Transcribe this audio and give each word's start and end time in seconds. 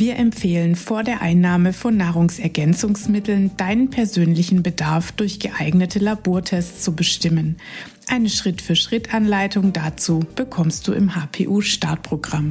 Wir 0.00 0.16
empfehlen 0.16 0.76
vor 0.76 1.04
der 1.04 1.20
Einnahme 1.20 1.74
von 1.74 1.94
Nahrungsergänzungsmitteln 1.94 3.54
deinen 3.58 3.90
persönlichen 3.90 4.62
Bedarf 4.62 5.12
durch 5.12 5.40
geeignete 5.40 5.98
Labortests 5.98 6.82
zu 6.82 6.96
bestimmen. 6.96 7.58
Eine 8.08 8.30
Schritt-für-Schritt-Anleitung 8.30 9.74
dazu 9.74 10.20
bekommst 10.36 10.88
du 10.88 10.94
im 10.94 11.14
HPU-Startprogramm. 11.14 12.48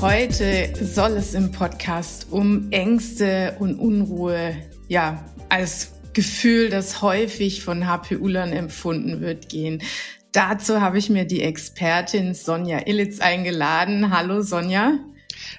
Heute 0.00 0.72
soll 0.80 1.16
es 1.16 1.34
im 1.34 1.50
Podcast 1.50 2.28
um 2.30 2.70
Ängste 2.70 3.56
und 3.58 3.80
Unruhe, 3.80 4.54
ja, 4.86 5.24
als 5.48 5.94
Gefühl, 6.12 6.70
das 6.70 7.02
häufig 7.02 7.64
von 7.64 7.88
HPUlern 7.88 8.52
empfunden 8.52 9.20
wird, 9.20 9.48
gehen. 9.48 9.82
Dazu 10.32 10.80
habe 10.80 10.98
ich 10.98 11.08
mir 11.08 11.24
die 11.24 11.42
Expertin 11.42 12.34
Sonja 12.34 12.86
Illitz 12.86 13.20
eingeladen. 13.20 14.10
Hallo 14.10 14.42
Sonja. 14.42 14.98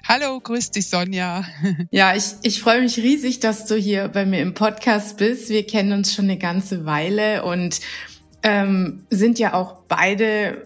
Hallo, 0.08 0.40
grüß 0.40 0.72
dich 0.72 0.90
Sonja. 0.90 1.44
Ja, 1.92 2.16
ich, 2.16 2.34
ich 2.44 2.62
freue 2.62 2.82
mich 2.82 2.98
riesig, 2.98 3.40
dass 3.40 3.66
du 3.66 3.76
hier 3.76 4.10
bei 4.10 4.26
mir 4.26 4.42
im 4.42 4.54
Podcast 4.54 5.18
bist. 5.18 5.50
Wir 5.50 5.66
kennen 5.66 5.94
uns 5.94 6.14
schon 6.14 6.26
eine 6.26 6.38
ganze 6.38 6.86
Weile 6.86 7.44
und 7.44 7.80
ähm, 8.44 9.06
sind 9.10 9.40
ja 9.40 9.54
auch 9.54 9.78
beide 9.88 10.64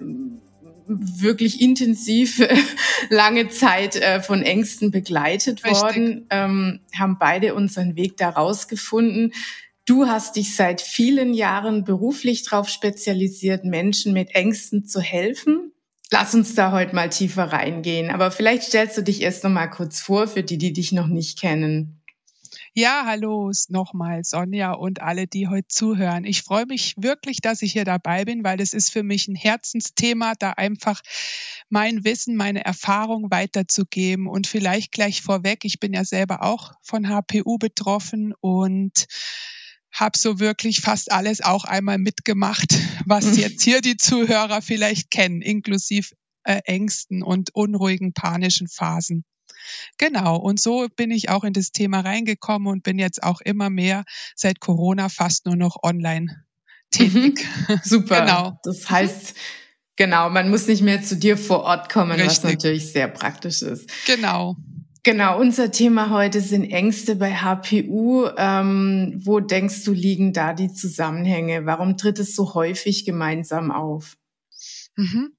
wirklich 0.87 1.61
intensiv 1.61 2.45
lange 3.09 3.47
Zeit 3.49 3.95
äh, 3.95 4.21
von 4.21 4.41
Ängsten 4.41 4.91
begleitet 4.91 5.63
Richtig. 5.63 5.81
worden, 5.81 6.27
ähm, 6.29 6.81
haben 6.97 7.17
beide 7.19 7.55
unseren 7.55 7.95
Weg 7.95 8.17
da 8.17 8.29
rausgefunden. 8.29 9.31
Du 9.85 10.07
hast 10.07 10.37
dich 10.37 10.55
seit 10.55 10.79
vielen 10.79 11.33
Jahren 11.33 11.83
beruflich 11.83 12.43
darauf 12.43 12.69
spezialisiert, 12.69 13.65
Menschen 13.65 14.13
mit 14.13 14.33
Ängsten 14.33 14.85
zu 14.85 15.01
helfen. 15.01 15.73
Lass 16.09 16.33
uns 16.33 16.55
da 16.55 16.71
heute 16.71 16.95
mal 16.95 17.09
tiefer 17.09 17.51
reingehen. 17.51 18.09
Aber 18.09 18.31
vielleicht 18.31 18.63
stellst 18.63 18.97
du 18.97 19.01
dich 19.01 19.21
erst 19.21 19.43
noch 19.43 19.51
mal 19.51 19.67
kurz 19.67 19.99
vor 19.99 20.27
für 20.27 20.43
die, 20.43 20.57
die 20.57 20.71
dich 20.71 20.93
noch 20.93 21.07
nicht 21.07 21.39
kennen. 21.39 21.99
Ja, 22.75 23.03
hallo 23.05 23.51
nochmal 23.69 24.23
Sonja 24.23 24.71
und 24.71 25.01
alle, 25.01 25.27
die 25.27 25.47
heute 25.47 25.67
zuhören. 25.67 26.23
Ich 26.23 26.41
freue 26.41 26.65
mich 26.65 26.95
wirklich, 26.97 27.37
dass 27.41 27.61
ich 27.61 27.73
hier 27.73 27.85
dabei 27.85 28.25
bin, 28.25 28.43
weil 28.43 28.61
es 28.61 28.73
ist 28.73 28.89
für 28.89 29.03
mich 29.03 29.27
ein 29.27 29.35
Herzensthema, 29.35 30.33
da 30.39 30.51
einfach 30.51 31.01
mein 31.69 32.03
Wissen, 32.03 32.35
meine 32.35 32.65
Erfahrung 32.65 33.29
weiterzugeben. 33.29 34.27
Und 34.27 34.47
vielleicht 34.47 34.91
gleich 34.91 35.21
vorweg, 35.21 35.65
ich 35.65 35.79
bin 35.79 35.93
ja 35.93 36.05
selber 36.05 36.41
auch 36.41 36.71
von 36.81 37.09
HPU 37.09 37.57
betroffen 37.57 38.33
und 38.39 39.07
habe 39.93 40.17
so 40.17 40.39
wirklich 40.39 40.81
fast 40.81 41.11
alles 41.11 41.41
auch 41.41 41.65
einmal 41.65 41.99
mitgemacht, 41.99 42.75
was 43.05 43.25
mhm. 43.25 43.35
jetzt 43.35 43.63
hier 43.63 43.81
die 43.81 43.97
Zuhörer 43.97 44.61
vielleicht 44.61 45.11
kennen, 45.11 45.41
inklusive 45.41 46.15
äh, 46.43 46.61
Ängsten 46.65 47.23
und 47.23 47.53
unruhigen 47.53 48.13
panischen 48.13 48.67
Phasen. 48.67 49.23
Genau, 49.97 50.35
und 50.35 50.59
so 50.59 50.87
bin 50.95 51.11
ich 51.11 51.29
auch 51.29 51.43
in 51.43 51.53
das 51.53 51.71
Thema 51.71 52.01
reingekommen 52.01 52.67
und 52.67 52.83
bin 52.83 52.99
jetzt 52.99 53.23
auch 53.23 53.39
immer 53.39 53.69
mehr 53.69 54.03
seit 54.35 54.59
Corona 54.59 55.09
fast 55.09 55.45
nur 55.45 55.55
noch 55.55 55.77
online 55.83 56.43
tätig. 56.91 57.45
Mhm. 57.67 57.79
Super. 57.83 58.21
genau. 58.21 58.59
Das 58.63 58.89
heißt, 58.89 59.35
genau, 59.95 60.29
man 60.29 60.49
muss 60.49 60.67
nicht 60.67 60.81
mehr 60.81 61.01
zu 61.01 61.15
dir 61.15 61.37
vor 61.37 61.61
Ort 61.61 61.89
kommen, 61.89 62.11
Richtig. 62.11 62.27
was 62.27 62.43
natürlich 62.43 62.91
sehr 62.91 63.07
praktisch 63.07 63.61
ist. 63.61 63.89
Genau. 64.05 64.57
Genau, 65.05 65.37
unser 65.37 65.69
Thema 65.69 66.11
heute 66.11 66.39
sind 66.39 66.63
Ängste 66.71 67.17
bei 67.17 67.35
HPU. 67.35 68.29
Ähm, 68.37 69.19
wo 69.21 69.41
denkst 69.41 69.83
du, 69.83 69.91
liegen 69.91 70.31
da 70.31 70.53
die 70.53 70.71
Zusammenhänge? 70.71 71.65
Warum 71.65 71.97
tritt 71.97 72.19
es 72.19 72.35
so 72.35 72.53
häufig 72.53 73.03
gemeinsam 73.03 73.69
auf? 73.69 74.15
Mhm. 74.95 75.35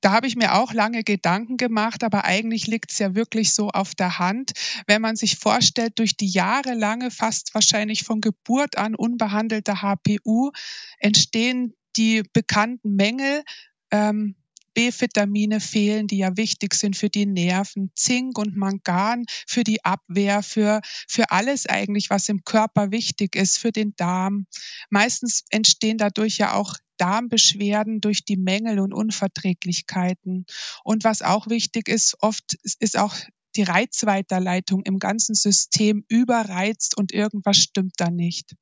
Da 0.00 0.10
habe 0.10 0.26
ich 0.26 0.34
mir 0.34 0.54
auch 0.54 0.72
lange 0.72 1.04
Gedanken 1.04 1.56
gemacht, 1.56 2.02
aber 2.02 2.24
eigentlich 2.24 2.66
liegt 2.66 2.90
es 2.90 2.98
ja 2.98 3.14
wirklich 3.14 3.52
so 3.52 3.68
auf 3.68 3.94
der 3.94 4.18
Hand, 4.18 4.52
wenn 4.88 5.02
man 5.02 5.14
sich 5.14 5.36
vorstellt, 5.36 5.98
durch 6.00 6.16
die 6.16 6.28
jahrelange, 6.28 7.12
fast 7.12 7.54
wahrscheinlich 7.54 8.02
von 8.02 8.20
Geburt 8.20 8.76
an 8.76 8.96
unbehandelte 8.96 9.82
HPU 9.82 10.50
entstehen 10.98 11.74
die 11.96 12.22
bekannten 12.32 12.96
Mängel. 12.96 13.44
Ähm, 13.92 14.34
B-Vitamine 14.80 15.60
fehlen, 15.60 16.06
die 16.06 16.16
ja 16.16 16.38
wichtig 16.38 16.72
sind 16.72 16.96
für 16.96 17.10
die 17.10 17.26
Nerven, 17.26 17.92
Zink 17.94 18.38
und 18.38 18.56
Mangan 18.56 19.26
für 19.46 19.62
die 19.62 19.84
Abwehr, 19.84 20.42
für, 20.42 20.80
für 21.06 21.30
alles 21.30 21.66
eigentlich, 21.66 22.08
was 22.08 22.30
im 22.30 22.44
Körper 22.44 22.90
wichtig 22.90 23.36
ist, 23.36 23.58
für 23.58 23.72
den 23.72 23.94
Darm. 23.96 24.46
Meistens 24.88 25.44
entstehen 25.50 25.98
dadurch 25.98 26.38
ja 26.38 26.54
auch 26.54 26.76
Darmbeschwerden 26.96 28.00
durch 28.00 28.24
die 28.24 28.38
Mängel 28.38 28.80
und 28.80 28.94
Unverträglichkeiten. 28.94 30.46
Und 30.82 31.04
was 31.04 31.20
auch 31.20 31.48
wichtig 31.48 31.86
ist, 31.86 32.16
oft 32.20 32.56
ist 32.78 32.96
auch 32.96 33.14
die 33.56 33.64
Reizweiterleitung 33.64 34.82
im 34.84 34.98
ganzen 34.98 35.34
System 35.34 36.06
überreizt 36.08 36.96
und 36.96 37.12
irgendwas 37.12 37.58
stimmt 37.58 37.96
da 37.98 38.08
nicht. 38.08 38.54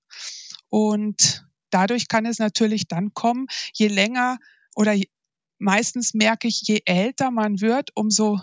Und 0.68 1.46
dadurch 1.70 2.08
kann 2.08 2.26
es 2.26 2.40
natürlich 2.40 2.88
dann 2.88 3.14
kommen, 3.14 3.46
je 3.72 3.86
länger 3.86 4.38
oder 4.74 4.96
meistens 5.58 6.14
merke 6.14 6.48
ich, 6.48 6.62
je 6.62 6.80
älter 6.84 7.30
man 7.30 7.60
wird, 7.60 7.90
umso 7.94 8.40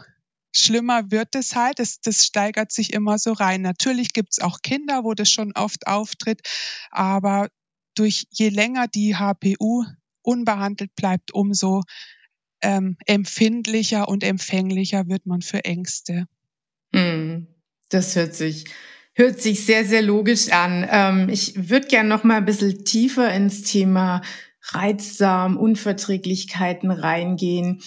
schlimmer 0.54 1.12
wird 1.12 1.36
es 1.36 1.56
halt. 1.56 1.80
Das, 1.80 2.00
das 2.02 2.26
steigert 2.26 2.72
sich 2.72 2.94
immer 2.94 3.18
so 3.18 3.34
rein. 3.34 3.62
Natürlich 3.62 4.14
gibt 4.14 4.34
es 4.34 4.40
auch 4.40 4.62
Kinder, 4.62 5.04
wo 5.04 5.14
das 5.14 5.30
schon 5.30 5.52
oft 5.54 5.88
auftritt, 5.88 6.42
aber 6.92 7.50
durch 7.96 8.28
je 8.32 8.50
länger 8.50 8.88
die 8.88 9.16
HPU 9.16 9.86
unbehandelt 10.22 10.96
bleibt, 10.96 11.34
umso 11.34 11.82
ähm, 12.62 12.98
empfindlicher 13.06 14.08
und 14.08 14.24
empfänglicher 14.24 15.08
wird 15.08 15.26
man 15.26 15.42
für 15.42 15.64
Ängste. 15.66 16.28
Hm, 16.94 17.48
das 17.90 18.16
hört 18.16 18.36
sich 18.36 18.66
hört 19.16 19.42
sich 19.42 19.66
sehr 19.66 19.86
sehr 19.86 20.02
logisch 20.02 20.52
an. 20.52 20.86
Ähm, 20.90 21.30
ich 21.30 21.70
würde 21.70 21.88
gerne 21.88 22.10
noch 22.10 22.24
mal 22.24 22.38
ein 22.38 22.46
bisschen 22.46 22.86
tiefer 22.86 23.34
ins 23.34 23.64
Thema 23.64 24.22
Reizdarm, 24.74 25.58
Unverträglichkeiten 25.58 26.92
reingehen. 26.92 27.82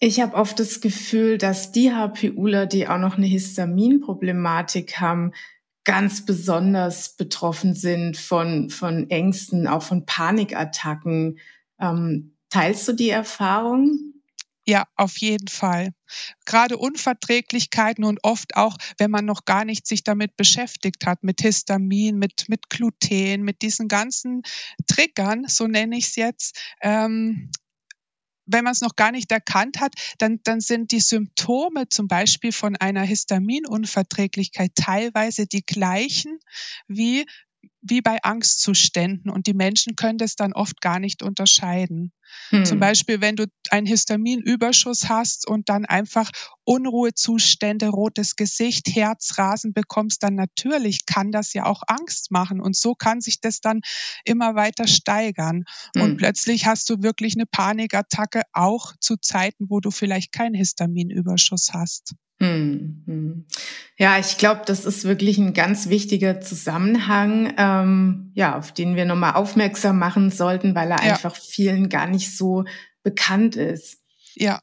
Ich 0.00 0.20
habe 0.20 0.34
oft 0.34 0.58
das 0.60 0.80
Gefühl, 0.80 1.38
dass 1.38 1.72
die 1.72 1.92
HPUler, 1.92 2.66
die 2.66 2.88
auch 2.88 2.98
noch 2.98 3.16
eine 3.16 3.26
Histaminproblematik 3.26 5.00
haben, 5.00 5.32
ganz 5.84 6.24
besonders 6.24 7.16
betroffen 7.16 7.74
sind 7.74 8.16
von, 8.16 8.70
von 8.70 9.08
Ängsten, 9.10 9.66
auch 9.66 9.82
von 9.82 10.06
Panikattacken. 10.06 11.38
Ähm, 11.78 12.36
teilst 12.50 12.88
du 12.88 12.92
die 12.92 13.10
Erfahrung? 13.10 14.13
Ja, 14.66 14.86
auf 14.96 15.18
jeden 15.18 15.48
Fall. 15.48 15.90
Gerade 16.46 16.78
Unverträglichkeiten 16.78 18.04
und 18.04 18.20
oft 18.22 18.56
auch, 18.56 18.76
wenn 18.98 19.10
man 19.10 19.26
noch 19.26 19.44
gar 19.44 19.64
nicht 19.66 19.86
sich 19.86 20.04
damit 20.04 20.36
beschäftigt 20.36 21.04
hat, 21.06 21.22
mit 21.22 21.42
Histamin, 21.42 22.18
mit, 22.18 22.48
mit 22.48 22.70
Gluten, 22.70 23.42
mit 23.42 23.60
diesen 23.60 23.88
ganzen 23.88 24.42
Triggern, 24.86 25.44
so 25.48 25.66
nenne 25.66 25.98
ich 25.98 26.06
es 26.06 26.16
jetzt, 26.16 26.58
ähm, 26.80 27.50
wenn 28.46 28.64
man 28.64 28.72
es 28.72 28.80
noch 28.82 28.96
gar 28.96 29.12
nicht 29.12 29.32
erkannt 29.32 29.80
hat, 29.80 29.94
dann, 30.18 30.40
dann 30.44 30.60
sind 30.60 30.92
die 30.92 31.00
Symptome 31.00 31.88
zum 31.88 32.08
Beispiel 32.08 32.52
von 32.52 32.76
einer 32.76 33.02
Histaminunverträglichkeit 33.02 34.72
teilweise 34.74 35.46
die 35.46 35.64
gleichen 35.64 36.38
wie 36.88 37.26
wie 37.80 38.02
bei 38.02 38.22
Angstzuständen 38.22 39.30
und 39.30 39.46
die 39.46 39.54
Menschen 39.54 39.96
können 39.96 40.18
das 40.18 40.36
dann 40.36 40.52
oft 40.52 40.80
gar 40.82 40.98
nicht 40.98 41.22
unterscheiden. 41.22 42.12
Hm. 42.50 42.64
Zum 42.64 42.80
Beispiel, 42.80 43.20
wenn 43.20 43.36
du 43.36 43.46
einen 43.70 43.86
Histaminüberschuss 43.86 45.08
hast 45.08 45.48
und 45.48 45.68
dann 45.68 45.84
einfach 45.84 46.30
Unruhezustände, 46.64 47.88
rotes 47.88 48.36
Gesicht, 48.36 48.88
Herzrasen 48.94 49.72
bekommst, 49.72 50.22
dann 50.22 50.34
natürlich 50.34 51.06
kann 51.06 51.32
das 51.32 51.52
ja 51.52 51.66
auch 51.66 51.82
Angst 51.86 52.30
machen 52.30 52.60
und 52.60 52.76
so 52.76 52.94
kann 52.94 53.20
sich 53.20 53.40
das 53.40 53.60
dann 53.60 53.80
immer 54.24 54.54
weiter 54.54 54.86
steigern. 54.86 55.64
Hm. 55.94 56.02
Und 56.02 56.16
plötzlich 56.16 56.66
hast 56.66 56.88
du 56.90 57.02
wirklich 57.02 57.34
eine 57.34 57.46
Panikattacke 57.46 58.42
auch 58.52 58.92
zu 59.00 59.16
Zeiten, 59.16 59.66
wo 59.68 59.80
du 59.80 59.90
vielleicht 59.90 60.32
keinen 60.32 60.54
Histaminüberschuss 60.54 61.70
hast. 61.72 62.14
Hm, 62.40 63.02
hm. 63.06 63.44
Ja, 63.96 64.18
ich 64.18 64.38
glaube, 64.38 64.62
das 64.66 64.84
ist 64.84 65.04
wirklich 65.04 65.38
ein 65.38 65.54
ganz 65.54 65.88
wichtiger 65.88 66.40
Zusammenhang, 66.40 67.54
ähm, 67.56 68.32
ja, 68.34 68.58
auf 68.58 68.72
den 68.72 68.96
wir 68.96 69.04
nochmal 69.04 69.34
aufmerksam 69.34 70.00
machen 70.00 70.30
sollten, 70.30 70.74
weil 70.74 70.90
er 70.90 71.04
ja. 71.04 71.12
einfach 71.12 71.36
vielen 71.36 71.88
gar 71.88 72.08
nicht 72.08 72.23
so 72.32 72.64
bekannt 73.02 73.56
ist. 73.56 73.98
Ja, 74.34 74.60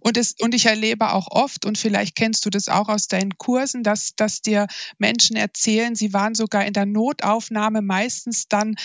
und, 0.00 0.16
es, 0.16 0.34
und 0.40 0.54
ich 0.54 0.66
erlebe 0.66 1.12
auch 1.12 1.28
oft, 1.30 1.66
und 1.66 1.78
vielleicht 1.78 2.16
kennst 2.16 2.46
du 2.46 2.50
das 2.50 2.68
auch 2.68 2.88
aus 2.88 3.08
deinen 3.08 3.36
Kursen, 3.36 3.82
dass, 3.82 4.14
dass 4.16 4.40
dir 4.40 4.66
Menschen 4.98 5.36
erzählen, 5.36 5.94
sie 5.94 6.12
waren 6.12 6.34
sogar 6.34 6.64
in 6.64 6.72
der 6.72 6.86
Notaufnahme 6.86 7.82
meistens 7.82 8.48
dann 8.48 8.76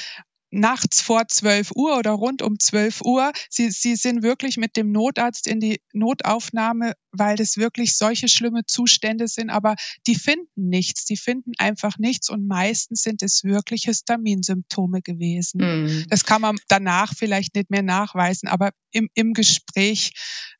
nachts 0.56 1.02
vor 1.02 1.28
12 1.28 1.72
Uhr 1.76 1.98
oder 1.98 2.12
rund 2.12 2.42
um 2.42 2.60
12 2.60 3.02
Uhr. 3.02 3.32
Sie, 3.50 3.70
sie 3.72 3.96
sind 3.96 4.24
wirklich 4.24 4.58
mit 4.58 4.78
dem 4.78 4.92
Notarzt 4.92 5.48
in 5.48 5.60
die 5.60 5.82
Notaufnahme, 5.94 6.94
weil 7.12 7.36
das 7.36 7.58
wirklich 7.58 7.98
solche 7.98 8.28
schlimme 8.28 8.66
Zustände 8.66 9.28
sind, 9.28 9.50
aber 9.50 9.76
die 10.08 10.16
finden 10.16 10.70
nichts. 10.70 11.06
Die 11.06 11.18
finden 11.18 11.52
einfach 11.58 11.98
nichts 11.98 12.30
und 12.30 12.48
meistens 12.48 13.04
sind 13.04 13.22
es 13.22 13.44
wirklich 13.44 13.84
Histaminsymptome 13.84 15.02
gewesen. 15.02 15.60
Mhm. 15.62 16.06
Das 16.10 16.24
kann 16.24 16.42
man 16.42 16.58
danach 16.68 17.14
vielleicht 17.16 17.56
nicht 17.56 17.70
mehr 17.70 17.84
nachweisen, 17.84 18.48
aber 18.48 18.72
im, 18.92 19.10
im 19.14 19.34
Gespräch 19.34 20.14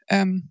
ähm, 0.10 0.50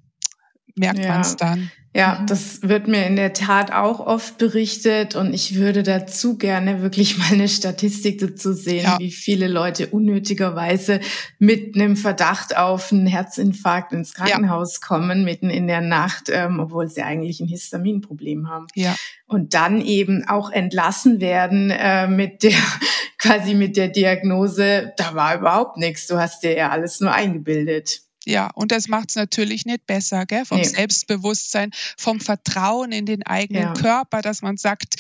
merkt 0.75 1.01
ja. 1.01 1.09
man 1.09 1.21
es 1.21 1.37
dann. 1.37 1.71
Ja, 1.97 2.19
mhm. 2.21 2.27
das 2.27 2.63
wird 2.63 2.89
mir 2.89 3.07
in 3.07 3.15
der 3.15 3.33
Tat 3.33 3.73
auch 3.73 4.01
oft 4.01 4.37
berichtet 4.37 5.15
und 5.15 5.33
ich 5.33 5.55
würde 5.55 5.85
dazu 5.85 6.37
gerne 6.37 6.83
wirklich 6.83 7.19
mal 7.19 7.33
eine 7.33 7.49
Statistik 7.49 8.19
dazu 8.19 8.53
sehen, 8.53 8.85
ja. 8.85 8.99
wie 8.99 9.13
viele 9.13 9.47
Leute 9.47 9.87
unnötigerweise 9.87 11.01
mit 11.39 11.77
einem 11.77 11.97
Verdacht 11.97 12.57
auf 12.57 12.93
einen 12.93 13.07
Herzinfarkt 13.07 13.93
ins 13.93 14.15
Krankenhaus 14.15 14.81
ja. 14.81 14.87
kommen, 14.87 15.25
mitten 15.25 15.51
in 15.51 15.69
der 15.69 15.81
Nacht, 15.81 16.31
ähm, 16.31 16.59
obwohl 16.59 16.89
sie 16.89 17.03
eigentlich 17.03 17.39
ein 17.39 17.49
Histaminproblem 17.49 18.49
haben. 18.49 18.67
Ja. 18.75 18.97
Und 19.27 19.55
dann 19.55 19.81
eben 19.81 20.25
auch 20.27 20.51
entlassen 20.51 21.21
werden 21.21 21.71
äh, 21.71 22.09
mit 22.09 22.43
der 22.43 22.59
quasi 23.19 23.55
mit 23.55 23.77
der 23.77 23.89
Diagnose, 23.89 24.93
da 24.97 25.15
war 25.15 25.39
überhaupt 25.39 25.79
nichts, 25.79 26.09
du 26.09 26.19
hast 26.19 26.43
dir 26.43 26.57
ja 26.57 26.71
alles 26.71 27.01
nur 27.01 27.13
eingebildet. 27.13 28.04
Ja, 28.27 28.51
und 28.55 28.73
das 28.73 28.89
macht 28.89 29.11
es 29.11 29.17
natürlich 29.17 29.67
nicht 29.67 29.87
besser, 29.87 30.27
gell? 30.27 30.45
Vom 30.45 30.59
nee. 30.59 30.65
Selbstbewusstsein, 30.65 31.71
vom 31.97 32.21
Vertrauen 32.21 32.93
in 32.93 33.07
den 33.07 33.23
eigenen 33.23 33.63
ja. 33.63 33.73
Körper, 33.75 34.23
dass 34.23 34.43
man 34.43 34.57
sagt, 34.57 34.97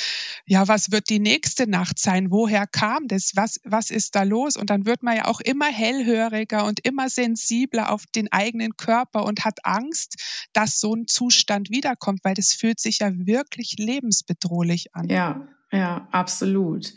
ja, 0.46 0.68
was 0.68 0.90
wird 0.90 1.08
die 1.08 1.18
nächste 1.18 1.66
Nacht 1.66 1.98
sein? 1.98 2.30
Woher 2.30 2.66
kam 2.66 3.08
das? 3.08 3.32
Was, 3.34 3.60
was 3.64 3.90
ist 3.90 4.14
da 4.14 4.22
los? 4.22 4.56
Und 4.56 4.70
dann 4.70 4.86
wird 4.86 5.02
man 5.02 5.16
ja 5.16 5.24
auch 5.26 5.40
immer 5.40 5.66
hellhöriger 5.66 6.64
und 6.64 6.80
immer 6.80 7.08
sensibler 7.08 7.90
auf 7.90 8.06
den 8.06 8.30
eigenen 8.30 8.76
Körper 8.76 9.24
und 9.24 9.44
hat 9.44 9.64
Angst, 9.64 10.48
dass 10.52 10.80
so 10.80 10.94
ein 10.94 11.06
Zustand 11.06 11.70
wiederkommt, 11.70 12.20
weil 12.24 12.34
das 12.34 12.52
fühlt 12.52 12.80
sich 12.80 12.98
ja 12.98 13.10
wirklich 13.12 13.76
lebensbedrohlich 13.78 14.94
an. 14.94 15.08
Ja, 15.08 15.46
ja, 15.72 16.08
absolut. 16.10 16.92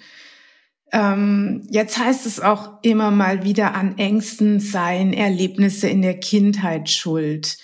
Ähm, 0.92 1.68
jetzt 1.70 1.98
heißt 1.98 2.26
es 2.26 2.40
auch 2.40 2.82
immer 2.82 3.12
mal 3.12 3.44
wieder 3.44 3.76
an 3.76 3.98
Ängsten 3.98 4.60
seien 4.60 5.14
Erlebnisse 5.14 5.90
in 5.90 6.02
der 6.02 6.20
Kindheit 6.20 6.90
schuld. 6.90 7.58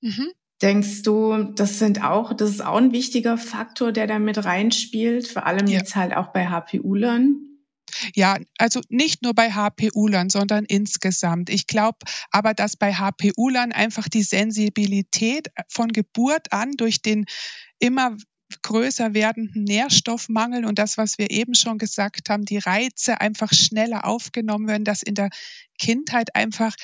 Mhm. 0.00 0.30
Denkst 0.62 1.02
du, 1.02 1.44
das 1.54 1.78
sind 1.78 2.04
auch, 2.04 2.34
das 2.34 2.50
ist 2.50 2.64
auch 2.64 2.76
ein 2.76 2.92
wichtiger 2.92 3.38
Faktor, 3.38 3.92
der 3.92 4.06
da 4.06 4.18
mit 4.18 4.44
reinspielt, 4.44 5.26
vor 5.26 5.46
allem 5.46 5.66
ja. 5.66 5.78
jetzt 5.78 5.96
halt 5.96 6.14
auch 6.14 6.32
bei 6.32 6.48
HPU-Lern? 6.48 7.50
Ja, 8.14 8.38
also 8.58 8.80
nicht 8.88 9.22
nur 9.22 9.34
bei 9.34 9.50
HPU-Lern, 9.50 10.30
sondern 10.30 10.64
insgesamt. 10.64 11.50
Ich 11.50 11.66
glaube 11.66 11.98
aber, 12.30 12.54
dass 12.54 12.76
bei 12.76 12.94
HPU-Lern 12.94 13.72
einfach 13.72 14.08
die 14.08 14.22
Sensibilität 14.22 15.48
von 15.68 15.88
Geburt 15.88 16.52
an 16.52 16.72
durch 16.76 17.02
den 17.02 17.24
immer 17.78 18.16
größer 18.62 19.14
werdenden 19.14 19.64
Nährstoffmangel 19.64 20.64
und 20.64 20.78
das, 20.78 20.98
was 20.98 21.18
wir 21.18 21.30
eben 21.30 21.54
schon 21.54 21.78
gesagt 21.78 22.30
haben, 22.30 22.44
die 22.44 22.58
Reize 22.58 23.20
einfach 23.20 23.52
schneller 23.52 24.04
aufgenommen 24.04 24.68
werden, 24.68 24.84
dass 24.84 25.02
in 25.02 25.14
der 25.14 25.30
Kindheit 25.78 26.34
einfach 26.34 26.74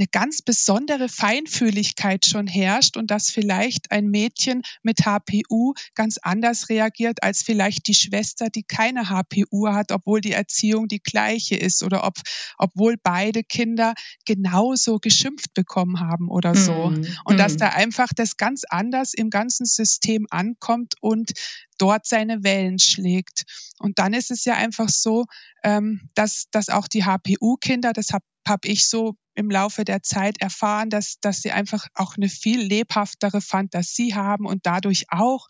eine 0.00 0.08
ganz 0.08 0.40
besondere 0.40 1.10
Feinfühligkeit 1.10 2.24
schon 2.24 2.46
herrscht 2.46 2.96
und 2.96 3.10
dass 3.10 3.28
vielleicht 3.30 3.90
ein 3.90 4.06
Mädchen 4.06 4.62
mit 4.82 5.04
HPU 5.04 5.74
ganz 5.94 6.16
anders 6.16 6.70
reagiert 6.70 7.22
als 7.22 7.42
vielleicht 7.42 7.86
die 7.86 7.94
Schwester, 7.94 8.48
die 8.48 8.62
keine 8.62 9.10
HPU 9.10 9.68
hat, 9.68 9.92
obwohl 9.92 10.22
die 10.22 10.32
Erziehung 10.32 10.88
die 10.88 11.02
gleiche 11.02 11.54
ist 11.54 11.82
oder 11.82 12.04
ob, 12.04 12.14
obwohl 12.56 12.96
beide 13.02 13.44
Kinder 13.44 13.92
genauso 14.24 15.00
geschimpft 15.00 15.52
bekommen 15.52 16.00
haben 16.00 16.30
oder 16.30 16.54
so. 16.54 16.88
Mhm. 16.88 17.06
Und 17.26 17.38
dass 17.38 17.54
mhm. 17.54 17.58
da 17.58 17.68
einfach 17.68 18.08
das 18.16 18.38
ganz 18.38 18.64
anders 18.66 19.12
im 19.12 19.28
ganzen 19.28 19.66
System 19.66 20.26
ankommt 20.30 20.94
und 21.02 21.32
dort 21.76 22.06
seine 22.06 22.42
Wellen 22.42 22.78
schlägt. 22.78 23.44
Und 23.80 23.98
dann 23.98 24.12
ist 24.12 24.30
es 24.30 24.44
ja 24.44 24.54
einfach 24.54 24.88
so, 24.88 25.24
ähm, 25.64 26.08
dass, 26.14 26.44
dass 26.50 26.68
auch 26.68 26.86
die 26.86 27.04
HPU-Kinder, 27.04 27.92
das 27.92 28.12
habe 28.12 28.24
hab 28.46 28.64
ich 28.64 28.88
so 28.88 29.14
im 29.34 29.50
Laufe 29.50 29.84
der 29.84 30.02
Zeit 30.02 30.40
erfahren, 30.40 30.90
dass, 30.90 31.18
dass 31.20 31.40
sie 31.40 31.50
einfach 31.50 31.86
auch 31.94 32.16
eine 32.16 32.28
viel 32.28 32.60
lebhaftere 32.60 33.40
Fantasie 33.40 34.14
haben 34.14 34.46
und 34.46 34.66
dadurch 34.66 35.06
auch 35.08 35.46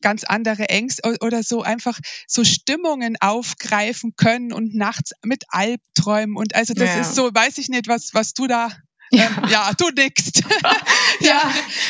ganz 0.00 0.24
andere 0.24 0.68
Ängste 0.68 1.16
oder 1.20 1.42
so 1.42 1.62
einfach 1.62 1.98
so 2.26 2.44
Stimmungen 2.44 3.16
aufgreifen 3.20 4.14
können 4.16 4.52
und 4.52 4.74
nachts 4.74 5.12
mit 5.22 5.44
Albträumen 5.48 6.36
und 6.36 6.54
also 6.54 6.74
das 6.74 6.88
ja. 6.88 7.00
ist 7.00 7.14
so, 7.14 7.30
weiß 7.32 7.58
ich 7.58 7.68
nicht, 7.68 7.88
was, 7.88 8.14
was 8.14 8.32
du 8.32 8.46
da 8.46 8.70
ja. 9.10 9.26
Ähm, 9.26 9.48
ja, 9.50 9.70
du 9.76 9.88
nickst. 9.90 10.42
ja, 11.20 11.42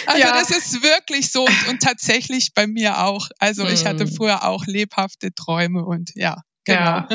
also 0.07 0.21
ja. 0.21 0.39
das 0.39 0.51
ist 0.51 0.83
wirklich 0.83 1.31
so 1.31 1.45
und, 1.45 1.69
und, 1.69 1.83
tatsächlich 1.83 2.53
bei 2.55 2.67
mir 2.67 3.05
auch. 3.05 3.29
Also 3.39 3.67
ich 3.67 3.87
hatte 3.87 4.05
mm. 4.05 4.15
früher 4.15 4.45
auch 4.45 4.67
lebhafte 4.67 5.35
Träume 5.35 5.85
und 5.85 6.11
ja. 6.15 6.43
Genau. 6.65 6.81
Ja, 6.81 7.09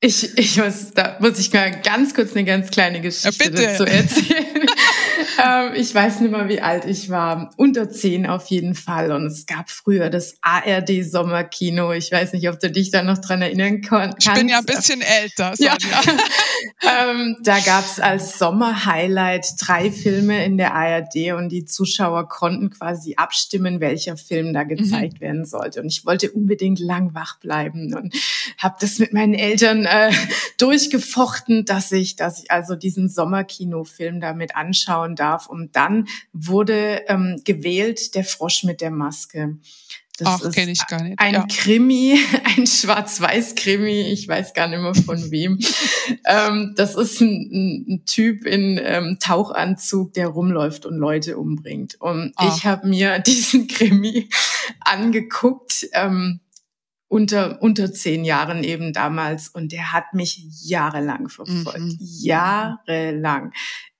ich, 0.00 0.36
ich 0.36 0.58
muss, 0.58 0.90
da 0.90 1.16
muss 1.20 1.38
ich 1.38 1.50
mal 1.54 1.80
ganz 1.80 2.12
kurz 2.12 2.32
eine 2.32 2.44
ganz 2.44 2.70
kleine 2.70 3.00
Geschichte 3.00 3.44
ja, 3.44 3.70
dazu 3.70 3.84
erzählen. 3.84 4.66
ähm, 5.42 5.72
ich 5.74 5.94
weiß 5.94 6.20
nicht 6.20 6.30
mehr, 6.30 6.48
wie 6.48 6.60
alt 6.60 6.84
ich 6.84 7.10
war. 7.10 7.50
Unter 7.56 7.90
zehn 7.90 8.26
auf 8.26 8.46
jeden 8.46 8.74
Fall. 8.74 9.12
Und 9.12 9.26
es 9.26 9.46
gab 9.46 9.70
früher 9.70 10.10
das 10.10 10.36
ARD 10.42 11.04
Sommerkino. 11.04 11.92
Ich 11.92 12.10
weiß 12.10 12.32
nicht, 12.32 12.48
ob 12.48 12.60
du 12.60 12.70
dich 12.70 12.90
da 12.90 13.02
noch 13.02 13.18
dran 13.18 13.42
erinnern 13.42 13.80
kannst. 13.80 14.26
Ich 14.26 14.32
bin 14.32 14.48
ja 14.48 14.58
ein 14.58 14.66
bisschen 14.66 15.00
älter. 15.00 15.54
Sonja. 15.56 15.76
Ja. 15.80 17.10
ähm, 17.10 17.36
da 17.42 17.58
gab 17.60 17.84
es 17.84 18.00
als 18.00 18.38
Sommerhighlight 18.38 19.46
drei 19.60 19.90
Filme 19.90 20.44
in 20.44 20.58
der 20.58 20.74
ARD 20.74 21.32
und 21.36 21.50
die 21.50 21.64
Zuschauer 21.64 22.28
konnten 22.28 22.70
quasi 22.70 23.14
abstimmen, 23.16 23.80
welcher 23.80 24.16
Film 24.16 24.52
da 24.52 24.64
gezeigt 24.64 25.14
mhm. 25.14 25.20
werden 25.20 25.44
sollte. 25.44 25.80
Und 25.80 25.88
ich 25.88 26.04
wollte 26.04 26.30
unbedingt 26.30 26.78
lang 26.78 27.14
wach 27.14 27.38
bleiben 27.38 27.94
und 27.94 28.14
habe 28.58 28.76
das 28.80 28.98
mit 28.98 29.12
meinen 29.12 29.34
Eltern 29.34 29.84
äh, 29.84 30.12
durchgefochten, 30.58 31.64
dass 31.64 31.92
ich, 31.92 32.16
dass 32.16 32.42
ich 32.42 32.50
also 32.50 32.74
diesen 32.74 33.08
Sommerkinofilm 33.08 34.20
damit 34.20 34.56
anschauen 34.56 35.16
darf. 35.30 35.46
Und 35.46 35.76
dann 35.76 36.08
wurde 36.32 37.02
ähm, 37.08 37.40
gewählt 37.44 38.14
der 38.14 38.24
Frosch 38.24 38.64
mit 38.64 38.80
der 38.80 38.90
Maske. 38.90 39.58
Das 40.18 40.42
Ach, 40.44 40.52
kenne 40.52 40.72
ich 40.72 40.86
gar 40.86 41.02
nicht. 41.02 41.18
Ein 41.18 41.32
ja. 41.32 41.46
Krimi, 41.48 42.18
ein 42.44 42.66
Schwarz-Weiß-Krimi, 42.66 44.12
ich 44.12 44.28
weiß 44.28 44.52
gar 44.52 44.68
nicht 44.68 44.80
mehr 44.80 44.94
von 44.94 45.30
wem. 45.30 45.58
ähm, 46.26 46.74
das 46.76 46.94
ist 46.94 47.20
ein, 47.22 47.86
ein 47.88 48.04
Typ 48.04 48.44
in 48.44 48.78
ähm, 48.82 49.16
Tauchanzug, 49.18 50.12
der 50.12 50.28
rumläuft 50.28 50.84
und 50.84 50.98
Leute 50.98 51.38
umbringt. 51.38 51.98
Und 52.00 52.32
Ach. 52.36 52.54
ich 52.54 52.66
habe 52.66 52.86
mir 52.86 53.18
diesen 53.26 53.66
Krimi 53.66 54.28
angeguckt. 54.80 55.88
Ähm, 55.92 56.40
unter, 57.10 57.60
unter 57.60 57.92
zehn 57.92 58.24
Jahren 58.24 58.62
eben 58.62 58.92
damals 58.92 59.48
und 59.48 59.72
der 59.72 59.92
hat 59.92 60.14
mich 60.14 60.44
jahrelang 60.62 61.28
verfolgt. 61.28 61.80
Mhm. 61.80 61.96
Jahrelang. 61.98 63.52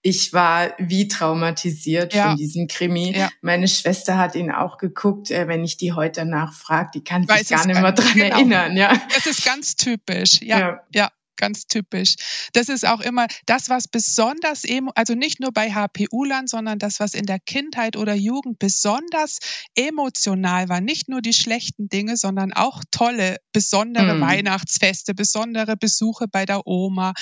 Ich 0.02 0.32
war 0.32 0.72
wie 0.78 1.08
traumatisiert 1.08 2.14
ja. 2.14 2.28
von 2.28 2.36
diesem 2.36 2.68
Krimi. 2.68 3.16
Ja. 3.16 3.28
Meine 3.42 3.68
Schwester 3.68 4.16
hat 4.18 4.34
ihn 4.34 4.50
auch 4.50 4.78
geguckt. 4.78 5.30
Äh, 5.30 5.46
wenn 5.48 5.62
ich 5.64 5.76
die 5.76 5.92
heute 5.92 6.24
nachfrage, 6.24 6.90
die 6.94 7.04
kann 7.04 7.28
Weiß 7.28 7.48
sich 7.48 7.56
gar 7.56 7.66
nicht 7.66 7.80
mehr 7.80 7.92
dran 7.92 8.12
genau. 8.14 8.36
erinnern. 8.36 8.76
Ja, 8.76 9.00
das 9.14 9.26
ist 9.26 9.44
ganz 9.44 9.76
typisch. 9.76 10.40
Ja, 10.42 10.58
ja. 10.58 10.80
ja 10.94 11.10
ganz 11.40 11.66
typisch. 11.66 12.16
Das 12.52 12.68
ist 12.68 12.86
auch 12.86 13.00
immer 13.00 13.26
das, 13.46 13.68
was 13.68 13.88
besonders, 13.88 14.64
also 14.94 15.14
nicht 15.14 15.40
nur 15.40 15.52
bei 15.52 15.72
HPU-Lern, 15.72 16.46
sondern 16.46 16.78
das, 16.78 17.00
was 17.00 17.14
in 17.14 17.26
der 17.26 17.40
Kindheit 17.40 17.96
oder 17.96 18.14
Jugend 18.14 18.58
besonders 18.58 19.38
emotional 19.74 20.68
war. 20.68 20.80
Nicht 20.80 21.08
nur 21.08 21.22
die 21.22 21.32
schlechten 21.32 21.88
Dinge, 21.88 22.16
sondern 22.16 22.52
auch 22.52 22.82
tolle, 22.90 23.38
besondere 23.52 24.14
mm. 24.14 24.20
Weihnachtsfeste, 24.20 25.14
besondere 25.14 25.76
Besuche 25.76 26.26
bei 26.28 26.44
der 26.44 26.66
Oma. 26.66 27.14